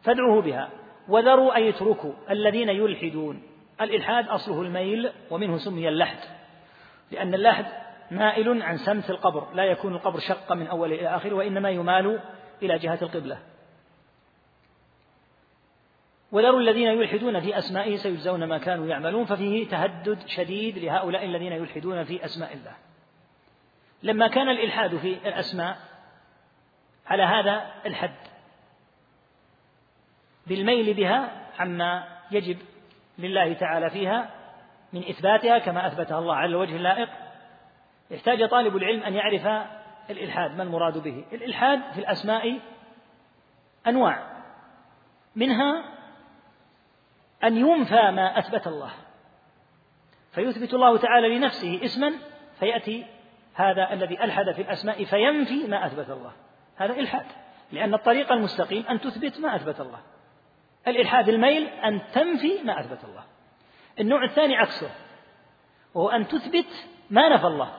[0.01, 0.69] فادعوه بها.
[1.07, 3.43] وذروا أن يتركوا الذين يلحدون.
[3.81, 6.17] الإلحاد أصله الميل ومنه سمي اللحد.
[7.11, 7.65] لأن اللحد
[8.11, 9.47] مائل عن سمت القبر.
[9.53, 12.19] لا يكون القبر شق من أول إلى آخر وإنما يمال
[12.61, 13.37] إلى جهة القبلة.
[16.31, 19.25] وذروا الذين يلحدون في أسمائه سيجزون ما كانوا يعملون.
[19.25, 22.75] ففيه تهدد شديد لهؤلاء الذين يلحدون في أسماء الله.
[24.03, 25.88] لما كان الإلحاد في الأسماء
[27.09, 28.15] على هذا الحد.
[30.47, 31.29] بالميل بها
[31.59, 32.57] عما يجب
[33.17, 34.29] لله تعالى فيها
[34.93, 37.09] من إثباتها كما أثبتها الله على الوجه اللائق.
[38.11, 39.67] يحتاج طالب العلم أن يعرف
[40.09, 42.59] الإلحاد ما المراد به؟ الإلحاد في الأسماء
[43.87, 44.23] أنواع.
[45.35, 45.83] منها
[47.43, 48.91] أن ينفى ما أثبت الله.
[50.31, 52.13] فيثبت الله تعالى لنفسه اسما
[52.59, 53.05] فيأتي
[53.53, 56.31] هذا الذي ألحد في الأسماء فينفي ما أثبت الله.
[56.79, 57.25] هذا إلحاد
[57.71, 59.99] لأن الطريق المستقيم أن تثبت ما أثبت الله.
[60.87, 63.23] الإلحاد الميل أن تنفي ما أثبت الله.
[63.99, 64.89] النوع الثاني عكسه
[65.93, 67.69] وهو أن تثبت ما نفى الله.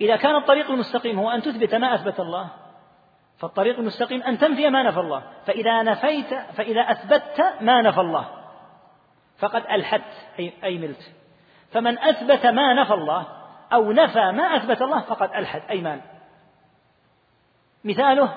[0.00, 2.48] إذا كان الطريق المستقيم هو أن تثبت ما أثبت الله
[3.38, 5.22] فالطريق المستقيم أن تنفي ما نفى الله.
[5.46, 8.28] فإذا نفيت فإذا أثبتت ما نفى الله
[9.38, 11.12] فقد ألحدت أي ملت.
[11.70, 13.26] فمن أثبت ما نفى الله
[13.72, 16.13] أو نفى ما أثبت الله فقد ألحد أي مال.
[17.84, 18.34] مثاله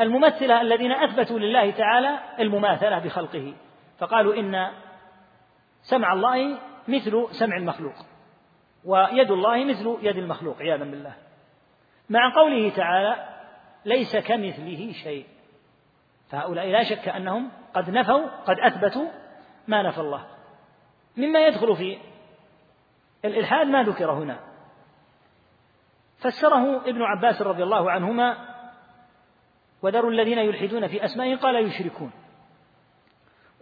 [0.00, 3.54] الممثلة الذين أثبتوا لله تعالى المماثلة بخلقه.
[3.98, 4.70] فقالوا إن
[5.82, 7.94] سمع الله مثل سمع المخلوق
[8.84, 11.14] ويد الله مثل يد المخلوق عياذا بالله.
[12.10, 13.28] مع قوله تعالى
[13.84, 15.26] ليس كمثله شيء.
[16.30, 19.08] فهؤلاء لا شك أنهم قد نفوا قد أثبتوا
[19.68, 20.26] ما نفى الله.
[21.16, 21.98] مما يدخل في
[23.24, 24.38] الإلحاد ما ذكر هنا.
[26.18, 28.56] فسره ابن عباس رضي الله عنهما
[29.82, 32.12] وذروا الذين يلحدون في أسمائه قال يشركون.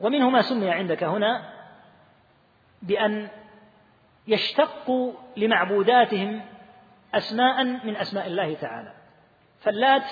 [0.00, 1.52] ومنه ما سمي عندك هنا
[2.82, 3.28] بأن
[4.26, 6.42] يشتقوا لمعبوداتهم
[7.14, 8.94] أسماء من أسماء الله تعالى.
[9.60, 10.04] فاللات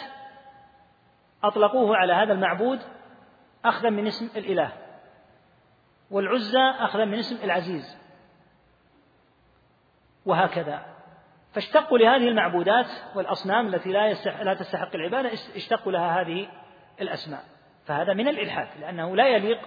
[1.45, 2.81] أطلقوه على هذا المعبود
[3.65, 4.73] أخذا من اسم الإله
[6.11, 7.99] والعزى أخذا من اسم العزيز
[10.27, 10.92] وهكذا.
[11.55, 16.49] فاشتقوا لهذه المعبودات والأصنام التي لا, لا تستحق العبادة اشتقوا لها هذه
[17.01, 17.41] الأسماء.
[17.87, 19.59] فهذا من الإلحاد لأنه لا يليق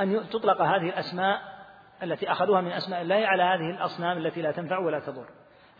[0.00, 1.40] أن تطلق هذه الأسماء
[2.02, 5.26] التي أخذوها من أسماء الله على هذه الأصنام التي لا تنفع ولا تضر.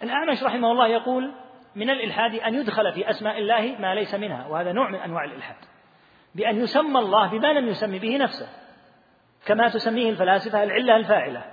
[0.02, 1.32] الأعمش رحمه الله يقول
[1.74, 5.56] من الإلحاد أن يدخل في أسماء الله ما ليس منها وهذا نوع من أنواع الإلحاد.
[6.34, 8.48] بأن يسمى الله بما لم يسمي به نفسه
[9.46, 11.44] كما تسميه الفلاسفة العلة الفاعلة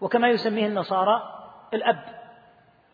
[0.00, 1.22] وكما يسميه النصارى
[1.74, 2.21] الأب.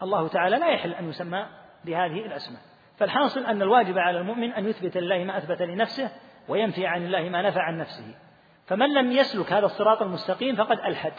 [0.03, 1.47] الله تعالى لا يحل أن يسمى
[1.85, 2.61] بهذه الأسماء.
[2.97, 6.11] فالحاصل أن الواجب على المؤمن أن يثبت لله ما أثبت لنفسه
[6.49, 8.15] وينفي عن الله ما نفى عن نفسه.
[8.67, 11.13] فمن لم يسلك هذا الصراط المستقيم فقد ألحد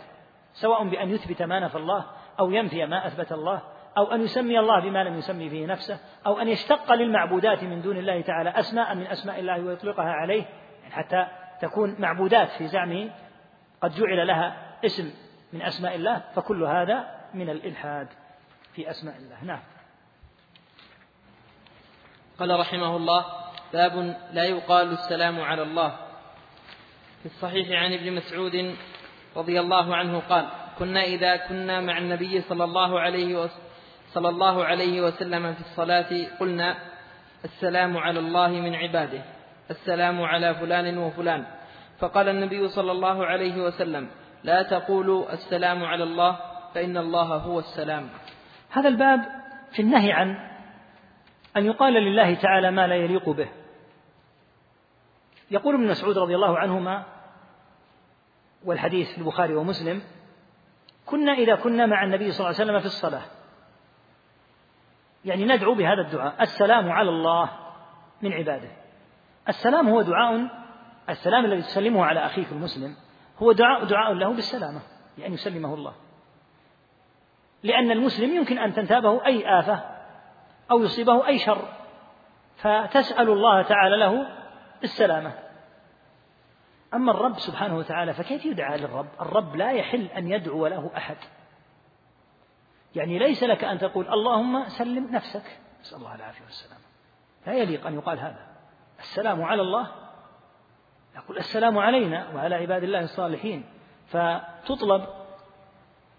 [0.53, 2.05] سواء بأن يثبت ما نفى الله
[2.39, 3.61] أو ينفي ما أثبت الله
[3.97, 7.97] أو أن يسمي الله بما لم يسمي به نفسه أو أن يشتق للمعبودات من دون
[7.97, 10.45] الله تعالى أسماء من أسماء الله ويطلقها عليه
[10.81, 11.27] يعني حتى
[11.61, 13.09] تكون معبودات في زعمه
[13.81, 15.11] قد جعل لها اسم
[15.53, 18.07] من أسماء الله فكل هذا من الإلحاد.
[18.75, 19.43] في أسماء الله.
[19.43, 19.61] نعم.
[22.39, 23.25] قال رحمه الله
[23.73, 25.89] باب لا يقال السلام على الله.
[27.19, 28.75] في الصحيح عن ابن مسعود
[29.35, 30.49] رضي الله عنه قال
[30.79, 33.69] كنا إذا كنا مع النبي صلى الله عليه وسلم
[34.13, 36.75] صلى الله عليه وسلم في الصلاة قلنا
[37.45, 39.21] السلام على الله من عباده
[39.71, 41.45] السلام على فلان وفلان.
[41.99, 44.09] فقال النبي صلى الله عليه وسلم
[44.43, 46.39] لا تقولوا السلام على الله
[46.73, 48.09] فإن الله هو السلام.
[48.69, 49.25] هذا الباب
[49.71, 50.49] في النهي عن
[51.57, 53.49] أن يقال لله تعالى ما لا يليق به.
[55.51, 57.05] يقول ابن مسعود رضي الله عنهما
[58.65, 60.01] والحديث في البخاري ومسلم
[61.05, 63.21] كنا إذا كنا مع النبي صلى الله عليه وسلم في الصلاة.
[65.25, 67.49] يعني ندعو بهذا الدعاء السلام على الله
[68.21, 68.71] من عباده.
[69.49, 70.47] السلام هو دعاء
[71.09, 72.95] السلام الذي تسلمه على أخيك المسلم
[73.37, 74.81] هو دعاء دعاء له بالسلامة
[75.17, 75.93] لأن يسلمه الله.
[77.63, 79.83] لأن المسلم يمكن أن تنتابه أي آفة
[80.71, 81.67] أو يصيبه أي شر
[82.57, 84.27] فتسأل الله تعالى له
[84.83, 85.33] السلامة.
[86.93, 91.17] أما الرب سبحانه وتعالى فكيف يدعى للرب؟ الرب لا يحل أن يدعو له أحد.
[92.95, 95.59] يعني ليس لك أن تقول اللهم سلم نفسك.
[95.81, 96.81] نسأل الله العافية والسلامة.
[97.47, 98.47] لا يليق أن يقال هذا.
[98.99, 99.87] السلام على الله.
[101.15, 103.65] يقول السلام علينا وعلى عباد الله الصالحين.
[104.07, 105.07] فتطلب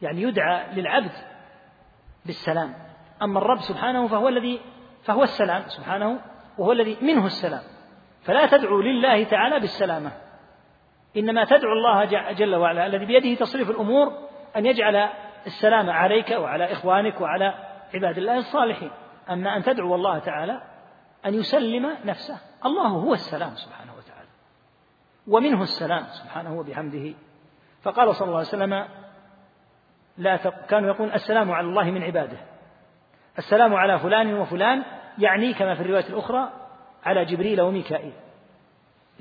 [0.02, 1.29] يعني يدعى للعبد
[2.26, 2.74] بالسلام.
[3.22, 4.60] أما الرب سبحانه فهو الذي
[5.04, 6.20] فهو السلام سبحانه
[6.58, 7.62] وهو الذي منه السلام.
[8.22, 10.12] فلا تدعو لله تعالى بالسلامة.
[11.16, 14.12] إنما تدعو الله جل وعلا الذي بيده تصريف الأمور
[14.56, 15.08] أن يجعل
[15.46, 17.54] السلام عليك وعلى إخوانك وعلى
[17.94, 18.90] عباد الله الصالحين.
[19.30, 20.62] أما أن تدعو الله تعالى
[21.26, 22.38] أن يسلم نفسه.
[22.64, 24.28] الله هو السلام سبحانه وتعالى.
[25.28, 27.14] ومنه السلام سبحانه وبحمده.
[27.82, 28.88] فقال صلى الله عليه وسلم
[30.18, 30.66] لا تق...
[30.66, 32.38] كانوا يقول السلام على الله من عباده.
[33.38, 34.82] السلام على فلان وفلان
[35.18, 36.50] يعني كما في الرواية الأخرى
[37.04, 38.12] على جبريل وميكائيل.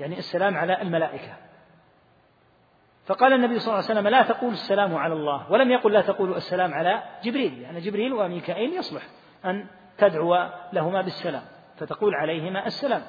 [0.00, 1.32] يعني السلام على الملائكة.
[3.06, 6.36] فقال النبي صلى الله عليه وسلم لا تقول السلام على الله ولم يقل لا تقولوا
[6.36, 7.58] السلام على جبريل.
[7.58, 9.02] يعني جبريل وميكائيل يصلح
[9.44, 9.66] أن
[9.98, 11.42] تدعو لهما بالسلام
[11.76, 13.02] فتقول عليهما السلام.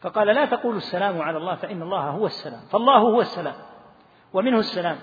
[0.00, 2.60] فقال لا تقولوا السلام على الله فإن الله هو السلام.
[2.60, 3.54] فالله هو السلام
[4.32, 4.96] ومنه السلام.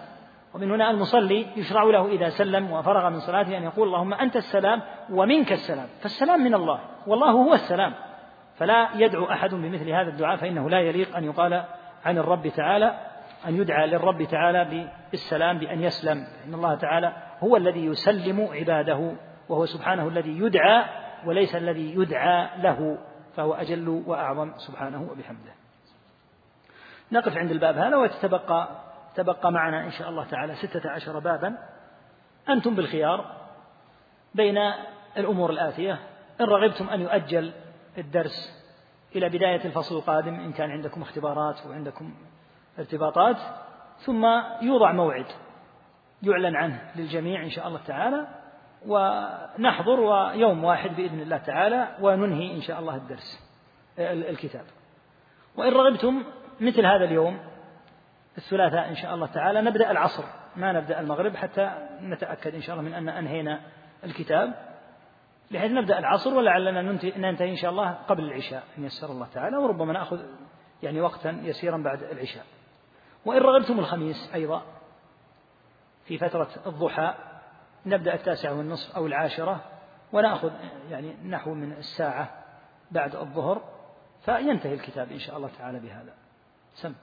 [0.53, 4.81] ومن هنا المصلي يشرع له إذا سلم وفرغ من صلاته أن يقول اللهم أنت السلام
[5.09, 7.93] ومنك السلام فالسلام من الله والله هو السلام
[8.55, 11.63] فلا يدعو أحد بمثل هذا الدعاء فإنه لا يليق أن يقال
[12.05, 12.99] عن الرب تعالى
[13.47, 19.15] أن يدعى للرب تعالى بالسلام بأن يسلم إن الله تعالى هو الذي يسلم عباده
[19.49, 20.85] وهو سبحانه الذي يدعى
[21.25, 22.97] وليس الذي يدعى له
[23.35, 25.53] فهو أجل وأعظم سبحانه وبحمده.
[27.11, 28.69] نقف عند الباب هذا وتتبقى
[29.15, 31.57] تبقى معنا إن شاء الله تعالى ستة عشر بابا.
[32.49, 33.25] أنتم بالخيار
[34.35, 34.57] بين
[35.17, 35.99] الأمور الآتية.
[36.41, 37.51] إن رغبتم أن يؤجل
[37.97, 38.63] الدرس
[39.15, 42.13] إلى بداية الفصل القادم إن كان عندكم اختبارات وعندكم
[42.79, 43.37] ارتباطات
[43.97, 44.25] ثم
[44.61, 45.25] يوضع موعد
[46.23, 48.27] يعلن عنه للجميع إن شاء الله تعالى
[48.87, 53.49] ونحضر ويوم واحد بإذن الله تعالى وننهي إن شاء الله الدرس
[53.99, 54.65] الكتاب.
[55.55, 56.23] وإن رغبتم
[56.61, 57.39] مثل هذا اليوم
[58.37, 59.61] الثلاثاء إن شاء الله تعالى.
[59.61, 60.23] نبدأ العصر
[60.55, 61.71] ما نبدأ المغرب حتى
[62.01, 63.61] نتأكد إن شاء الله من أن أنهينا
[64.03, 64.53] الكتاب.
[65.51, 66.81] بحيث نبدأ العصر ولعلنا
[67.17, 70.19] ننتهي إن شاء الله قبل العشاء إن يسر الله تعالى وربما نأخذ
[70.83, 72.45] يعني وقتا يسيرا بعد العشاء.
[73.25, 74.61] وإن رغبتم الخميس أيضا
[76.05, 77.13] في فترة الضحى
[77.85, 79.61] نبدأ التاسعة والنصف أو العاشرة
[80.13, 80.51] ونأخذ
[80.89, 82.29] يعني نحو من الساعة
[82.91, 83.61] بعد الظهر
[84.25, 86.13] فينتهي الكتاب إن شاء الله تعالى بهذا.
[86.73, 86.93] سم.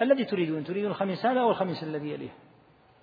[0.00, 2.34] الذي تريدون تريدون الخميس هذا أو الخميس الذي يليه؟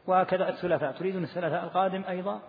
[0.07, 2.41] وهكذا الثلاثاء تريدون الثلاثاء القادم أيضا؟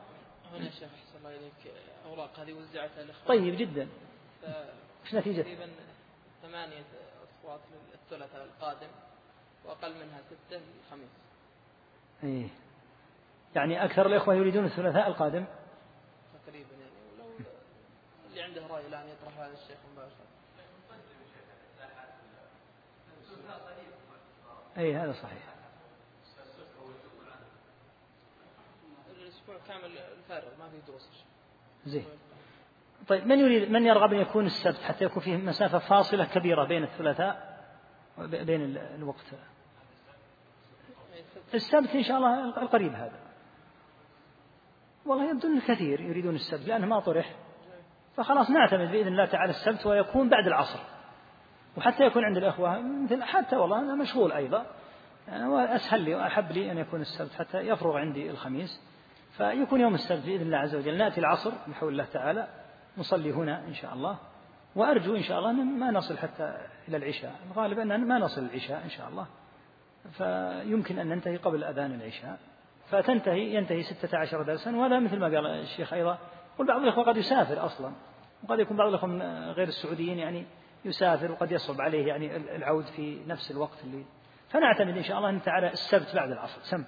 [0.54, 1.74] هنا شيخ الله إليك
[2.06, 3.88] أوراق هذه وزعتها الإخوان طيب جدا.
[5.04, 5.68] إيش نتيجة؟ تقريبا
[6.42, 6.84] ثمانية
[7.24, 7.60] أصوات
[7.92, 8.88] للثلاثاء القادم
[9.64, 11.10] وأقل منها ستة للخميس.
[12.24, 12.48] إيه.
[13.56, 15.44] يعني أكثر الإخوة يريدون الثلاثاء القادم؟
[16.46, 17.30] تقريبا يعني ولو
[18.30, 20.29] اللي عنده رأي الآن يطرح هذا الشيخ مباشرة.
[24.78, 25.42] أي هذا صحيح.
[29.20, 31.24] الأسبوع كامل الفارغ ما في دروس.
[31.86, 32.04] زين.
[33.08, 36.82] طيب من يريد من يرغب أن يكون السبت حتى يكون فيه مسافة فاصلة كبيرة بين
[36.82, 37.60] الثلاثاء
[38.18, 39.26] وبين الوقت؟
[41.54, 43.20] السبت إن شاء الله القريب هذا.
[45.06, 47.36] والله يبدو أن كثير يريدون السبت لأنه ما طرح.
[48.16, 50.80] فخلاص نعتمد بإذن الله تعالى السبت ويكون بعد العصر.
[51.76, 54.66] وحتى يكون عند الإخوة مثل حتى والله أنا مشغول أيضا.
[55.28, 58.80] وأسهل لي وأحب لي أن يكون السبت حتى يفرغ عندي الخميس.
[59.36, 60.98] فيكون يوم السبت بإذن الله عز وجل.
[60.98, 62.48] نأتي العصر بحول الله تعالى
[62.98, 64.16] نصلي هنا إن شاء الله.
[64.76, 66.56] وأرجو إن شاء الله أن ما نصل حتى
[66.88, 67.34] إلى العشاء.
[67.50, 69.26] الغالب أن ما نصل العشاء إن شاء الله.
[70.12, 72.38] فيمكن أن ننتهي قبل أذان العشاء.
[72.90, 76.18] فتنتهي ينتهي ستة عشر درسا وهذا مثل ما قال الشيخ أيضا.
[76.58, 77.92] قل بعض الإخوة قد يسافر أصلا.
[78.44, 79.10] وقد يكون بعض الإخوة
[79.52, 80.46] غير السعوديين يعني
[80.84, 84.04] يسافر وقد يصعب عليه يعني العود في نفس الوقت اللي
[84.48, 86.62] فنعتمد إن شاء الله أن تعالى السبت بعد العصر.
[86.62, 86.84] سم.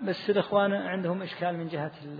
[0.00, 2.16] بس الإخوان عندهم إشكال من جهة ال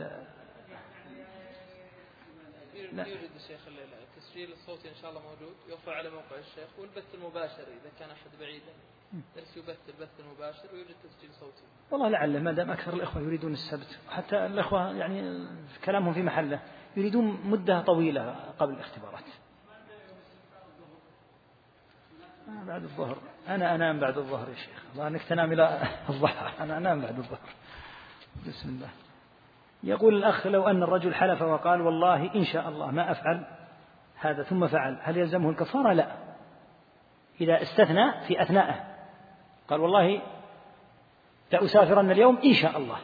[2.93, 3.07] لا.
[3.07, 7.91] يوجد الشيخ التسجيل الصوتي إن شاء الله موجود يرفع على موقع الشيخ والبث المباشر إذا
[7.99, 8.73] كان أحد بعيدا.
[9.13, 11.63] درس يبث البث المباشر ويوجد تسجيل صوتي.
[11.91, 15.47] والله لعل ما دام أكثر الإخوة يريدون السبت حتى الإخوة يعني
[15.85, 16.61] كلامهم في محله
[16.97, 19.25] يريدون مدة طويلة قبل الاختبارات.
[22.49, 23.19] بعد الظهر.
[23.49, 24.83] أنا أنام بعد الظهر يا شيخ.
[24.93, 27.49] الله أنك تنام إلى الضحى أنا أنام بعد الظهر.
[28.47, 28.89] بسم الله.
[29.83, 33.47] يقول الأخ لو أن الرجل حلف وقال والله إن شاء الله ما أفعل
[34.17, 36.17] هذا ثم فعل هل يلزمه الكفارة؟ لا.
[37.41, 38.88] إذا استثنى في أثنائه
[39.69, 40.21] قال والله
[41.53, 42.97] لأسافرن اليوم إن شاء الله.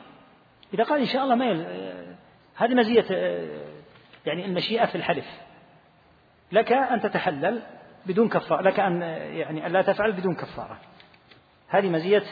[0.74, 1.66] إذا قال إن شاء الله ما يل...
[2.56, 3.04] هذه مزية
[4.26, 5.26] يعني المشيئة في الحلف.
[6.52, 7.62] لك أن تتحلل
[8.06, 9.02] بدون كفارة لك أن
[9.32, 10.78] يعني أن لا تفعل بدون كفارة.
[11.68, 12.22] هذه مزية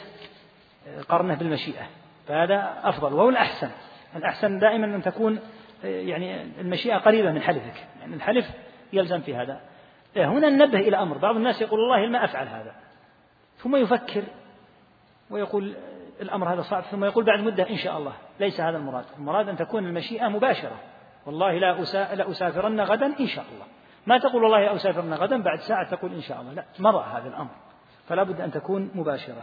[1.09, 1.87] قرنه بالمشيئة.
[2.29, 3.13] فهذا أفضل.
[3.13, 3.71] وهو الأحسن.
[4.17, 5.41] الأحسن دائما أن تكون
[5.85, 7.87] يعني المشيئة قريبة من حلفك.
[8.01, 8.51] يعني الحلف
[8.93, 9.61] يلزم في هذا.
[10.17, 11.19] هنا ننبه إلى أمر.
[11.19, 12.75] بعض الناس يقول والله ما أفعل هذا.
[13.63, 14.25] ثم يفكر
[15.31, 15.75] ويقول
[16.21, 19.57] الأمر هذا صعب ثم يقول بعد مدة إن شاء الله ليس هذا المراد المراد أن
[19.57, 20.81] تكون المشيئة مباشرة.
[21.27, 21.83] والله لا
[22.31, 23.65] أسافرن غدا إن شاء الله.
[24.07, 27.51] ما تقول والله أسافرن غدا بعد ساعة تقول إن شاء الله لا مضى هذا الأمر.
[28.09, 29.43] فلا بد أن تكون مباشرة.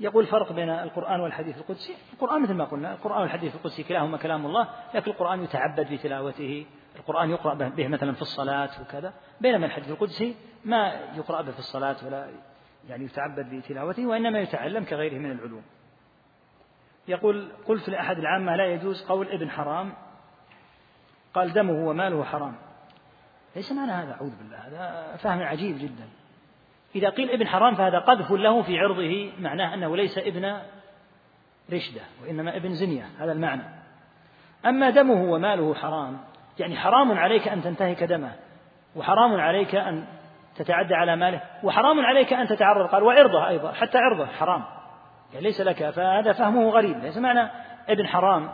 [0.00, 1.94] يقول فرق بين القرآن والحديث القدسي.
[2.12, 6.66] القرآن مثل ما قلنا القرآن والحديث القدسي كلاهما كلام الله لكن القرآن يتعبد بتلاوته
[6.96, 11.96] القرآن يقرأ به مثلا في الصلاة وكذا بينما الحديث القدسي ما يقرأ به في الصلاة
[12.06, 12.28] ولا
[12.88, 15.62] يعني يتعبد بتلاوته وإنما يتعلم كغيره من العلوم.
[17.08, 19.92] يقول قلت لأحد العامة لا يجوز قول ابن حرام؟
[21.34, 22.54] قال دمه وماله حرام.
[23.56, 26.08] ليس معنى هذا أعوذ بالله هذا فهم عجيب جدا.
[26.94, 30.60] إذا قيل ابن حرام فهذا قذف له في عرضه معناه أنه ليس ابن
[31.72, 33.62] رشدة وإنما ابن زنية هذا المعنى.
[34.66, 36.20] أما دمه وماله حرام
[36.58, 38.32] يعني حرام عليك أن تنتهك دمه
[38.96, 40.04] وحرام عليك أن
[40.56, 44.64] تتعدى على ماله وحرام عليك أن تتعرض قال وعرضه أيضا حتى عرضه حرام.
[45.32, 47.50] يعني ليس لك فهذا فهمه غريب ليس معنى
[47.88, 48.50] ابن حرام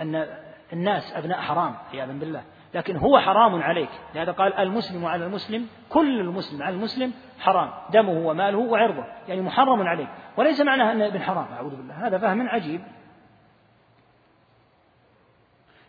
[0.00, 0.26] أن
[0.72, 2.42] الناس أبناء حرام عياذا بالله.
[2.74, 8.28] لكن هو حرام عليك لهذا قال المسلم على المسلم كل المسلم على المسلم حرام دمه
[8.28, 10.08] وماله وعرضه يعني محرم عليك.
[10.36, 12.06] وليس معناه أن ابن حرام أعوذ بالله.
[12.06, 12.80] هذا فهم عجيب.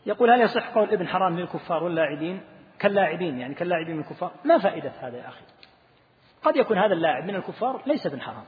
[0.08, 2.42] يقول هل يصح قول ابن حرام للكفار واللاعبين؟
[2.80, 4.32] كاللاعبين يعني كاللاعبين من الكفار.
[4.46, 5.42] ما فائدة هذا يا أخي؟
[6.44, 8.44] قد يكون هذا اللاعب من الكفار ليس ابن حرام.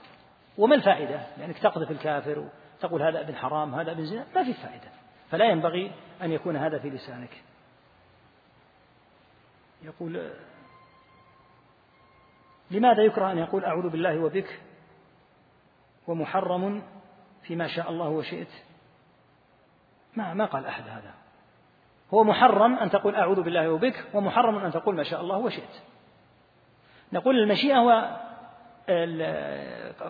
[0.57, 4.26] وما الفائدة؟ لأنك تقذف الكافر وتقول هذا ابن حرام هذا ابن زنا.
[4.36, 4.88] ما في فائدة.
[5.32, 5.91] فلا ينبغي
[6.22, 7.43] أن يكون هذا في لسانك.
[9.82, 10.32] يقول
[12.72, 14.60] لماذا يكره أن يقول أعوذ بالله وبك؟
[16.07, 16.84] ومحرم
[17.43, 18.51] فيما شاء الله وشئت.
[20.16, 21.28] ما ما قال أحد هذا.
[22.14, 25.82] هو محرم أن تقول أعوذ بالله وبك ومحرم أن تقول ما شاء الله وشئت.
[27.14, 28.18] نقول المشيئة هو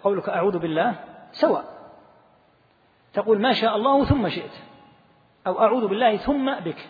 [0.04, 0.96] قولك أعوذ بالله
[1.32, 1.66] سواء.
[3.14, 4.52] تقول ما شاء الله ثم شئت
[5.48, 6.90] أو أعوذ بالله ثم بك.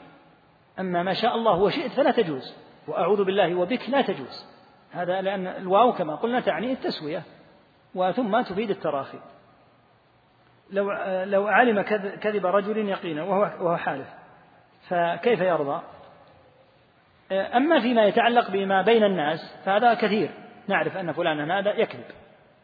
[0.80, 2.56] أما ما شاء الله وشئت فلا تجوز
[2.88, 4.46] وأعوذ بالله وبك لا تجوز.
[4.92, 7.24] هذا لأن الواو كما قلنا تعني التسوية
[7.96, 9.20] وثم تفيد التراخي.
[10.72, 10.92] لو
[11.24, 11.82] لو علم
[12.22, 14.08] كذب رجل يقينا وهو وهو حالف.
[14.90, 15.82] فكيف يرضى؟
[17.32, 20.30] أما فيما يتعلق بما بين الناس فهذا كثير.
[20.68, 22.06] نعرف أن فلانا هذا يكذب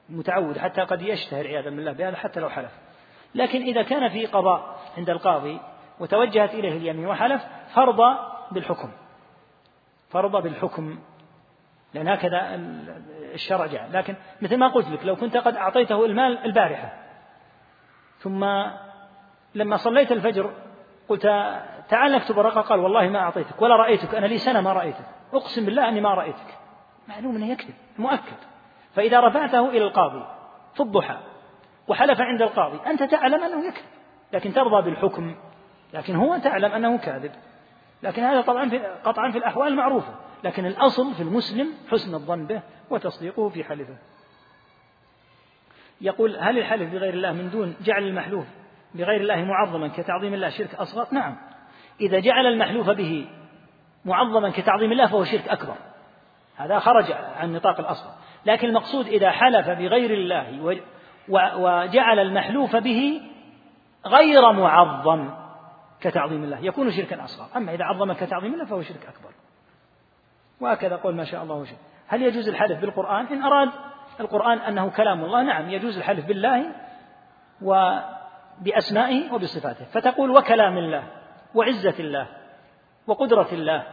[0.09, 2.71] متعود حتى قد يشتهر عياذا بالله بهذا حتى لو حلف.
[3.36, 5.59] لكن إذا كان في قضاء عند القاضي
[5.99, 7.41] وتوجهت إليه اليمين وحلف
[7.73, 7.99] فرض
[8.51, 8.91] بالحكم.
[10.09, 10.99] فرض بالحكم.
[11.93, 12.55] لأن هكذا
[13.34, 13.89] الشرع جاء.
[13.93, 16.93] لكن مثل ما قلت لك لو كنت قد أعطيته المال البارحة
[18.19, 18.45] ثم
[19.55, 20.53] لما صليت الفجر
[21.09, 21.26] قلت
[21.90, 25.06] تعال نكتب الرقم قال والله ما أعطيتك ولا رأيتك أنا لي سنة ما رأيتك.
[25.34, 26.58] أقسم بالله أني ما رأيتك.
[27.08, 28.38] معلوم أنه يكذب مؤكد.
[28.96, 30.26] فإذا رفعته إلى القاضي
[30.74, 31.18] في الضحى
[31.88, 33.86] وحلف عند القاضي أنت تعلم أنه يكذب
[34.34, 35.36] لكن ترضى بالحكم
[35.94, 37.32] لكن هو تعلم أنه كاذب.
[38.04, 40.14] لكن هذا طبعا في قطعا في الأحوال المعروفة
[40.44, 43.98] لكن الأصل في المسلم حسن الظن به وتصديقه في حلفه.
[46.02, 48.46] يقول هل الحلف بغير الله من دون جعل المحلوف
[48.96, 51.36] بغير الله معظما كتعظيم الله شرك أصغر؟ نعم.
[52.02, 53.28] إذا جعل المحلوف به
[54.06, 55.76] معظما كتعظيم الله فهو شرك أكبر.
[56.58, 58.12] هذا خرج عن نطاق الأصغر
[58.46, 60.78] لكن المقصود إذا حلف بغير الله
[61.30, 63.22] وجعل المحلوف به
[64.06, 65.30] غير معظم
[66.02, 67.48] كتعظيم الله يكون شركا أصغر.
[67.56, 69.30] أما إذا عظم كتعظيم الله فهو شرك أكبر.
[70.62, 71.78] وهكذا قول ما شاء الله وشاء.
[72.08, 73.70] هل يجوز الحلف بالقرآن؟ إن أراد
[74.20, 76.66] القرآن أنه كلام الله نعم يجوز الحلف بالله
[77.62, 79.86] وبأسمائه وبصفاته.
[79.86, 81.04] فتقول وكلام الله.
[81.56, 82.28] وعزة الله
[83.08, 83.84] وقدرة الله.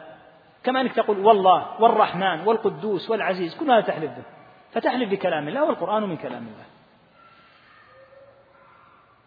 [0.64, 4.24] كما أنك تقول والله والرحمن والقدوس والعزيز كل هذا تحلف به.
[4.72, 6.64] فتحلف بكلام الله والقرآن من كلام الله.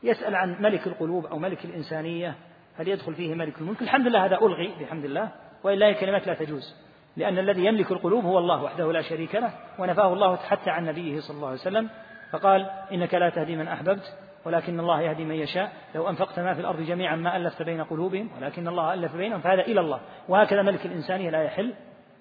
[0.04, 2.36] يسأل عن ملك القلوب أو ملك الإنسانية
[2.78, 5.30] هل يدخل فيه ملك الملك؟ الحمد لله هذا ألغي بحمد الله
[5.64, 6.76] وإلا هي كلمات لا تجوز.
[7.18, 9.52] لأن الذي يملك القلوب هو الله وحده لا شريك له.
[9.80, 11.90] ونفاه الله حتى عن نبيه صلى الله عليه وسلم.
[12.32, 14.18] فقال إنك لا تهدي من أحببت.
[14.46, 15.72] ولكن الله يهدي من يشاء.
[15.96, 19.62] لو أنفقت ما في الأرض جميعا ما ألفت بين قلوبهم ولكن الله ألف بينهم فهذا
[19.62, 20.00] إلى الله.
[20.28, 21.74] وهكذا ملك الإنسانية لا يحل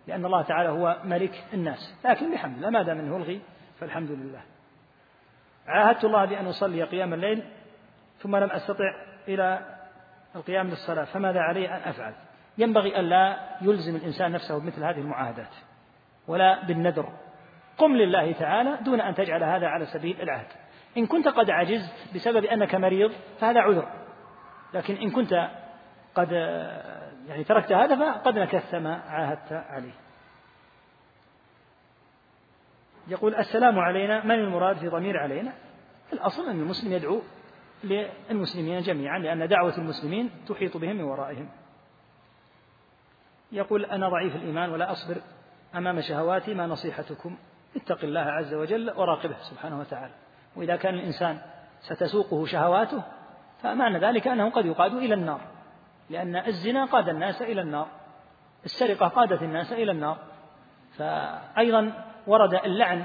[0.06, 2.00] لأن الله تعالى هو ملك الناس.
[2.04, 3.40] لكن بحمد الله ما دام منه ألغي
[3.80, 4.42] فالحمد لله.
[5.66, 7.44] عاهدت الله بأن أصلي قيام الليل
[8.18, 8.94] ثم لم أستطع
[9.28, 9.60] إلى
[10.36, 12.14] القيام للصلاة فماذا علي أن أفعل؟
[12.58, 15.54] ينبغي أن لا يلزم الإنسان نفسه بمثل هذه المعاهدات
[16.28, 17.12] ولا بالنذر.
[17.78, 20.46] قم لله تعالى دون أن تجعل هذا على سبيل العهد.
[20.96, 23.88] إن كنت قد عجزت بسبب أنك مريض فهذا عذر.
[24.74, 25.50] لكن إن كنت
[26.14, 26.32] قد
[27.28, 29.94] يعني تركت هذا فقد نكثت ما عاهدت عليه.
[33.08, 35.52] يقول السلام علينا من المراد في ضمير علينا؟
[36.12, 37.22] الأصل أن المسلم يدعو
[37.84, 41.48] للمسلمين جميعا لأن دعوة المسلمين تحيط بهم من ورائهم.
[43.52, 45.16] يقول أنا ضعيف الإيمان ولا أصبر
[45.74, 47.36] أمام شهواتي ما نصيحتكم؟
[47.76, 50.14] اتق الله عز وجل وراقبه سبحانه وتعالى.
[50.56, 51.38] وإذا كان الإنسان
[51.80, 53.02] ستسوقه شهواته
[53.62, 55.40] فمعنى ذلك أنه قد يقاد إلى النار
[56.10, 57.86] لأن الزنا قاد الناس إلى النار
[58.64, 60.18] السرقة قادت الناس إلى النار.
[60.98, 61.92] فأيضا
[62.26, 63.04] ورد اللعن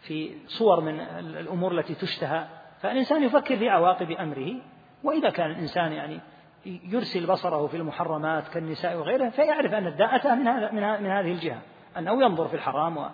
[0.00, 2.46] في صور من الأمور التي تشتهى
[2.80, 4.54] فالإنسان يفكر في عواقب أمره.
[5.02, 6.20] وإذا كان الإنسان يعني
[6.66, 11.32] يرسل بصره في المحرمات كالنساء وغيرها فيعرف أن الداء أتى من, هذا من, من هذه
[11.32, 11.62] الجهة
[11.98, 13.10] أنه ينظر في الحرام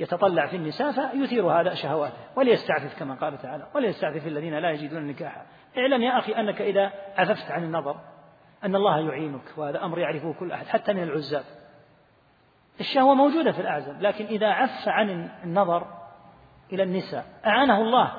[0.00, 5.46] يتطلع في النساء فيثير هذا شهواته وليستعفف كما قال تعالى وليستعفف الذين لا يجدون نكاحا.
[5.78, 7.96] اعلم يا أخي أنك إذا عففت عن النظر
[8.64, 11.44] أن الله يعينك وهذا أمر يعرفه كل أحد حتى من العزاب.
[12.80, 15.86] الشهوة موجودة في الأعزاب لكن إذا عف عن النظر
[16.72, 18.12] إلى النساء أعانه الله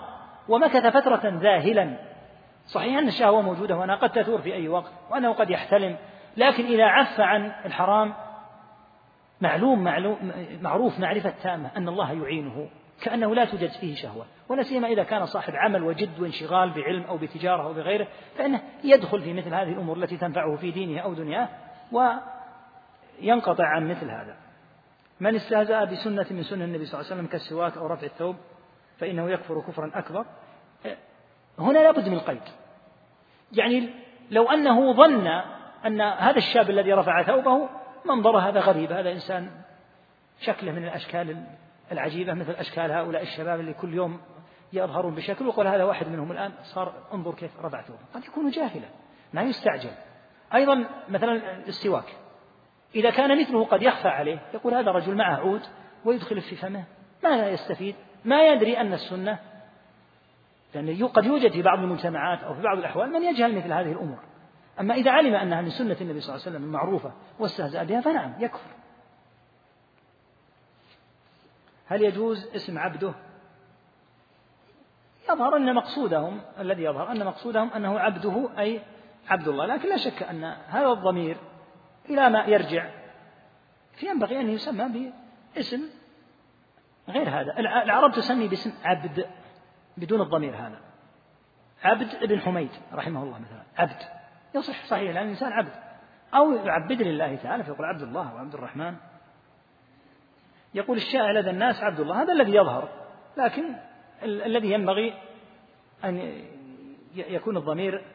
[0.50, 1.98] ومكث فترة ذاهلا.
[2.66, 5.98] صحيح أن الشهوة موجودة وأنها قد تثور في أي وقت وأنه قد يحتلم
[6.38, 8.14] لكن إذا عف عن الحرام
[9.42, 10.32] معلوم, معلوم
[10.62, 12.70] معروف معرفة تامة أن الله يعينه
[13.02, 17.18] كأنه لا توجد فيه شهوة ولا سيما إذا كان صاحب عمل وجد وانشغال بعلم أو
[17.18, 18.08] بتجارة أو بغيره
[18.38, 21.50] فإنه يدخل في مثل هذه الأمور التي تنفعه في دينه أو دنياه
[21.92, 24.36] وينقطع عن مثل هذا.
[25.20, 28.36] من استهزأ بسنة من سنن النبي صلى الله عليه وسلم كالسواك أو رفع الثوب
[28.98, 30.26] فإنه يكفر كفرا أكبر.
[31.60, 32.42] هنا لابد من قيد
[33.54, 33.90] يعني
[34.32, 35.28] لو أنه ظن
[35.86, 37.70] أن هذا الشاب الذي رفع ثوبه
[38.06, 39.52] منظر هذا غريب هذا إنسان
[40.40, 41.44] شكله من الأشكال
[41.92, 44.20] العجيبة مثل أشكال هؤلاء الشباب اللي كل يوم
[44.74, 48.88] يظهرون بشكل ويقول هذا واحد منهم الآن صار انظر كيف ثوبه قد يكون جاهلا
[49.34, 49.92] ما يستعجل.
[50.54, 52.16] أيضا مثلا السواك
[52.96, 55.62] إذا كان مثله قد يخفى عليه يقول هذا رجل معه عود
[56.06, 56.84] ويدخل في فمه
[57.24, 57.96] ما يستفيد
[58.26, 59.40] ما يدري أن السنة
[60.76, 64.20] لأن قد يوجد في بعض المجتمعات أو في بعض الأحوال من يجهل مثل هذه الأمور.
[64.80, 68.34] أما إذا علم أنها من سنة النبي صلى الله عليه وسلم المعروفة واستهزأ بها فنعم
[68.40, 68.70] يكفر.
[71.88, 73.14] هل يجوز اسم عبده؟
[75.30, 78.82] يظهر أن مقصودهم الذي يظهر أن مقصودهم أنه عبده أي
[79.28, 81.38] عبد الله لكن لا شك أن هذا الضمير
[82.10, 82.90] إلى ما يرجع
[83.94, 85.12] فينبغي أن يسمى
[85.56, 85.82] باسم
[87.10, 87.60] غير هذا.
[87.60, 89.26] العرب تسمي باسم عبد
[89.98, 90.80] بدون الضمير هذا.
[91.84, 94.15] عبد ابن حميد رحمه الله مثلا عبد.
[94.56, 95.72] يصح صحيح لأن الإنسان عبد.
[96.34, 98.96] أو يعبد لله تعالى فيقول عبد الله وعبد الرحمن.
[100.74, 102.90] يقول الشائع لدى الناس عبد الله هذا الذي يظهر.
[103.38, 103.76] لكن
[104.24, 105.14] الذي ينبغي
[106.04, 106.44] أن
[107.16, 108.06] يكون الضمير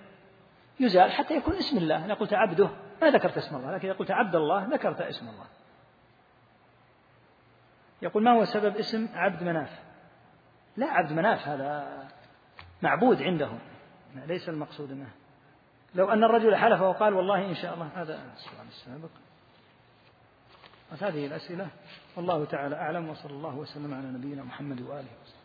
[0.81, 2.05] يزال حتى يكون اسم الله.
[2.05, 2.71] أنا قلت عبده
[3.03, 5.47] ما ذكرت اسم الله لكن إذا قلت عبد الله ذكرت اسم الله.
[8.03, 9.81] يقول ما هو سبب اسم عبد مناف؟
[10.77, 12.09] لا عبد مناف هذا
[12.83, 13.59] معبود عندهم.
[14.27, 15.20] ليس المقصود منه.
[15.95, 19.11] لو أن الرجل حلف وقال والله إن شاء الله هذا السؤال السابق.
[21.01, 21.69] هذه الأسئلة
[22.17, 25.40] والله تعالى أعلم وصلى الله وسلم على نبينا محمد وآله وسلم.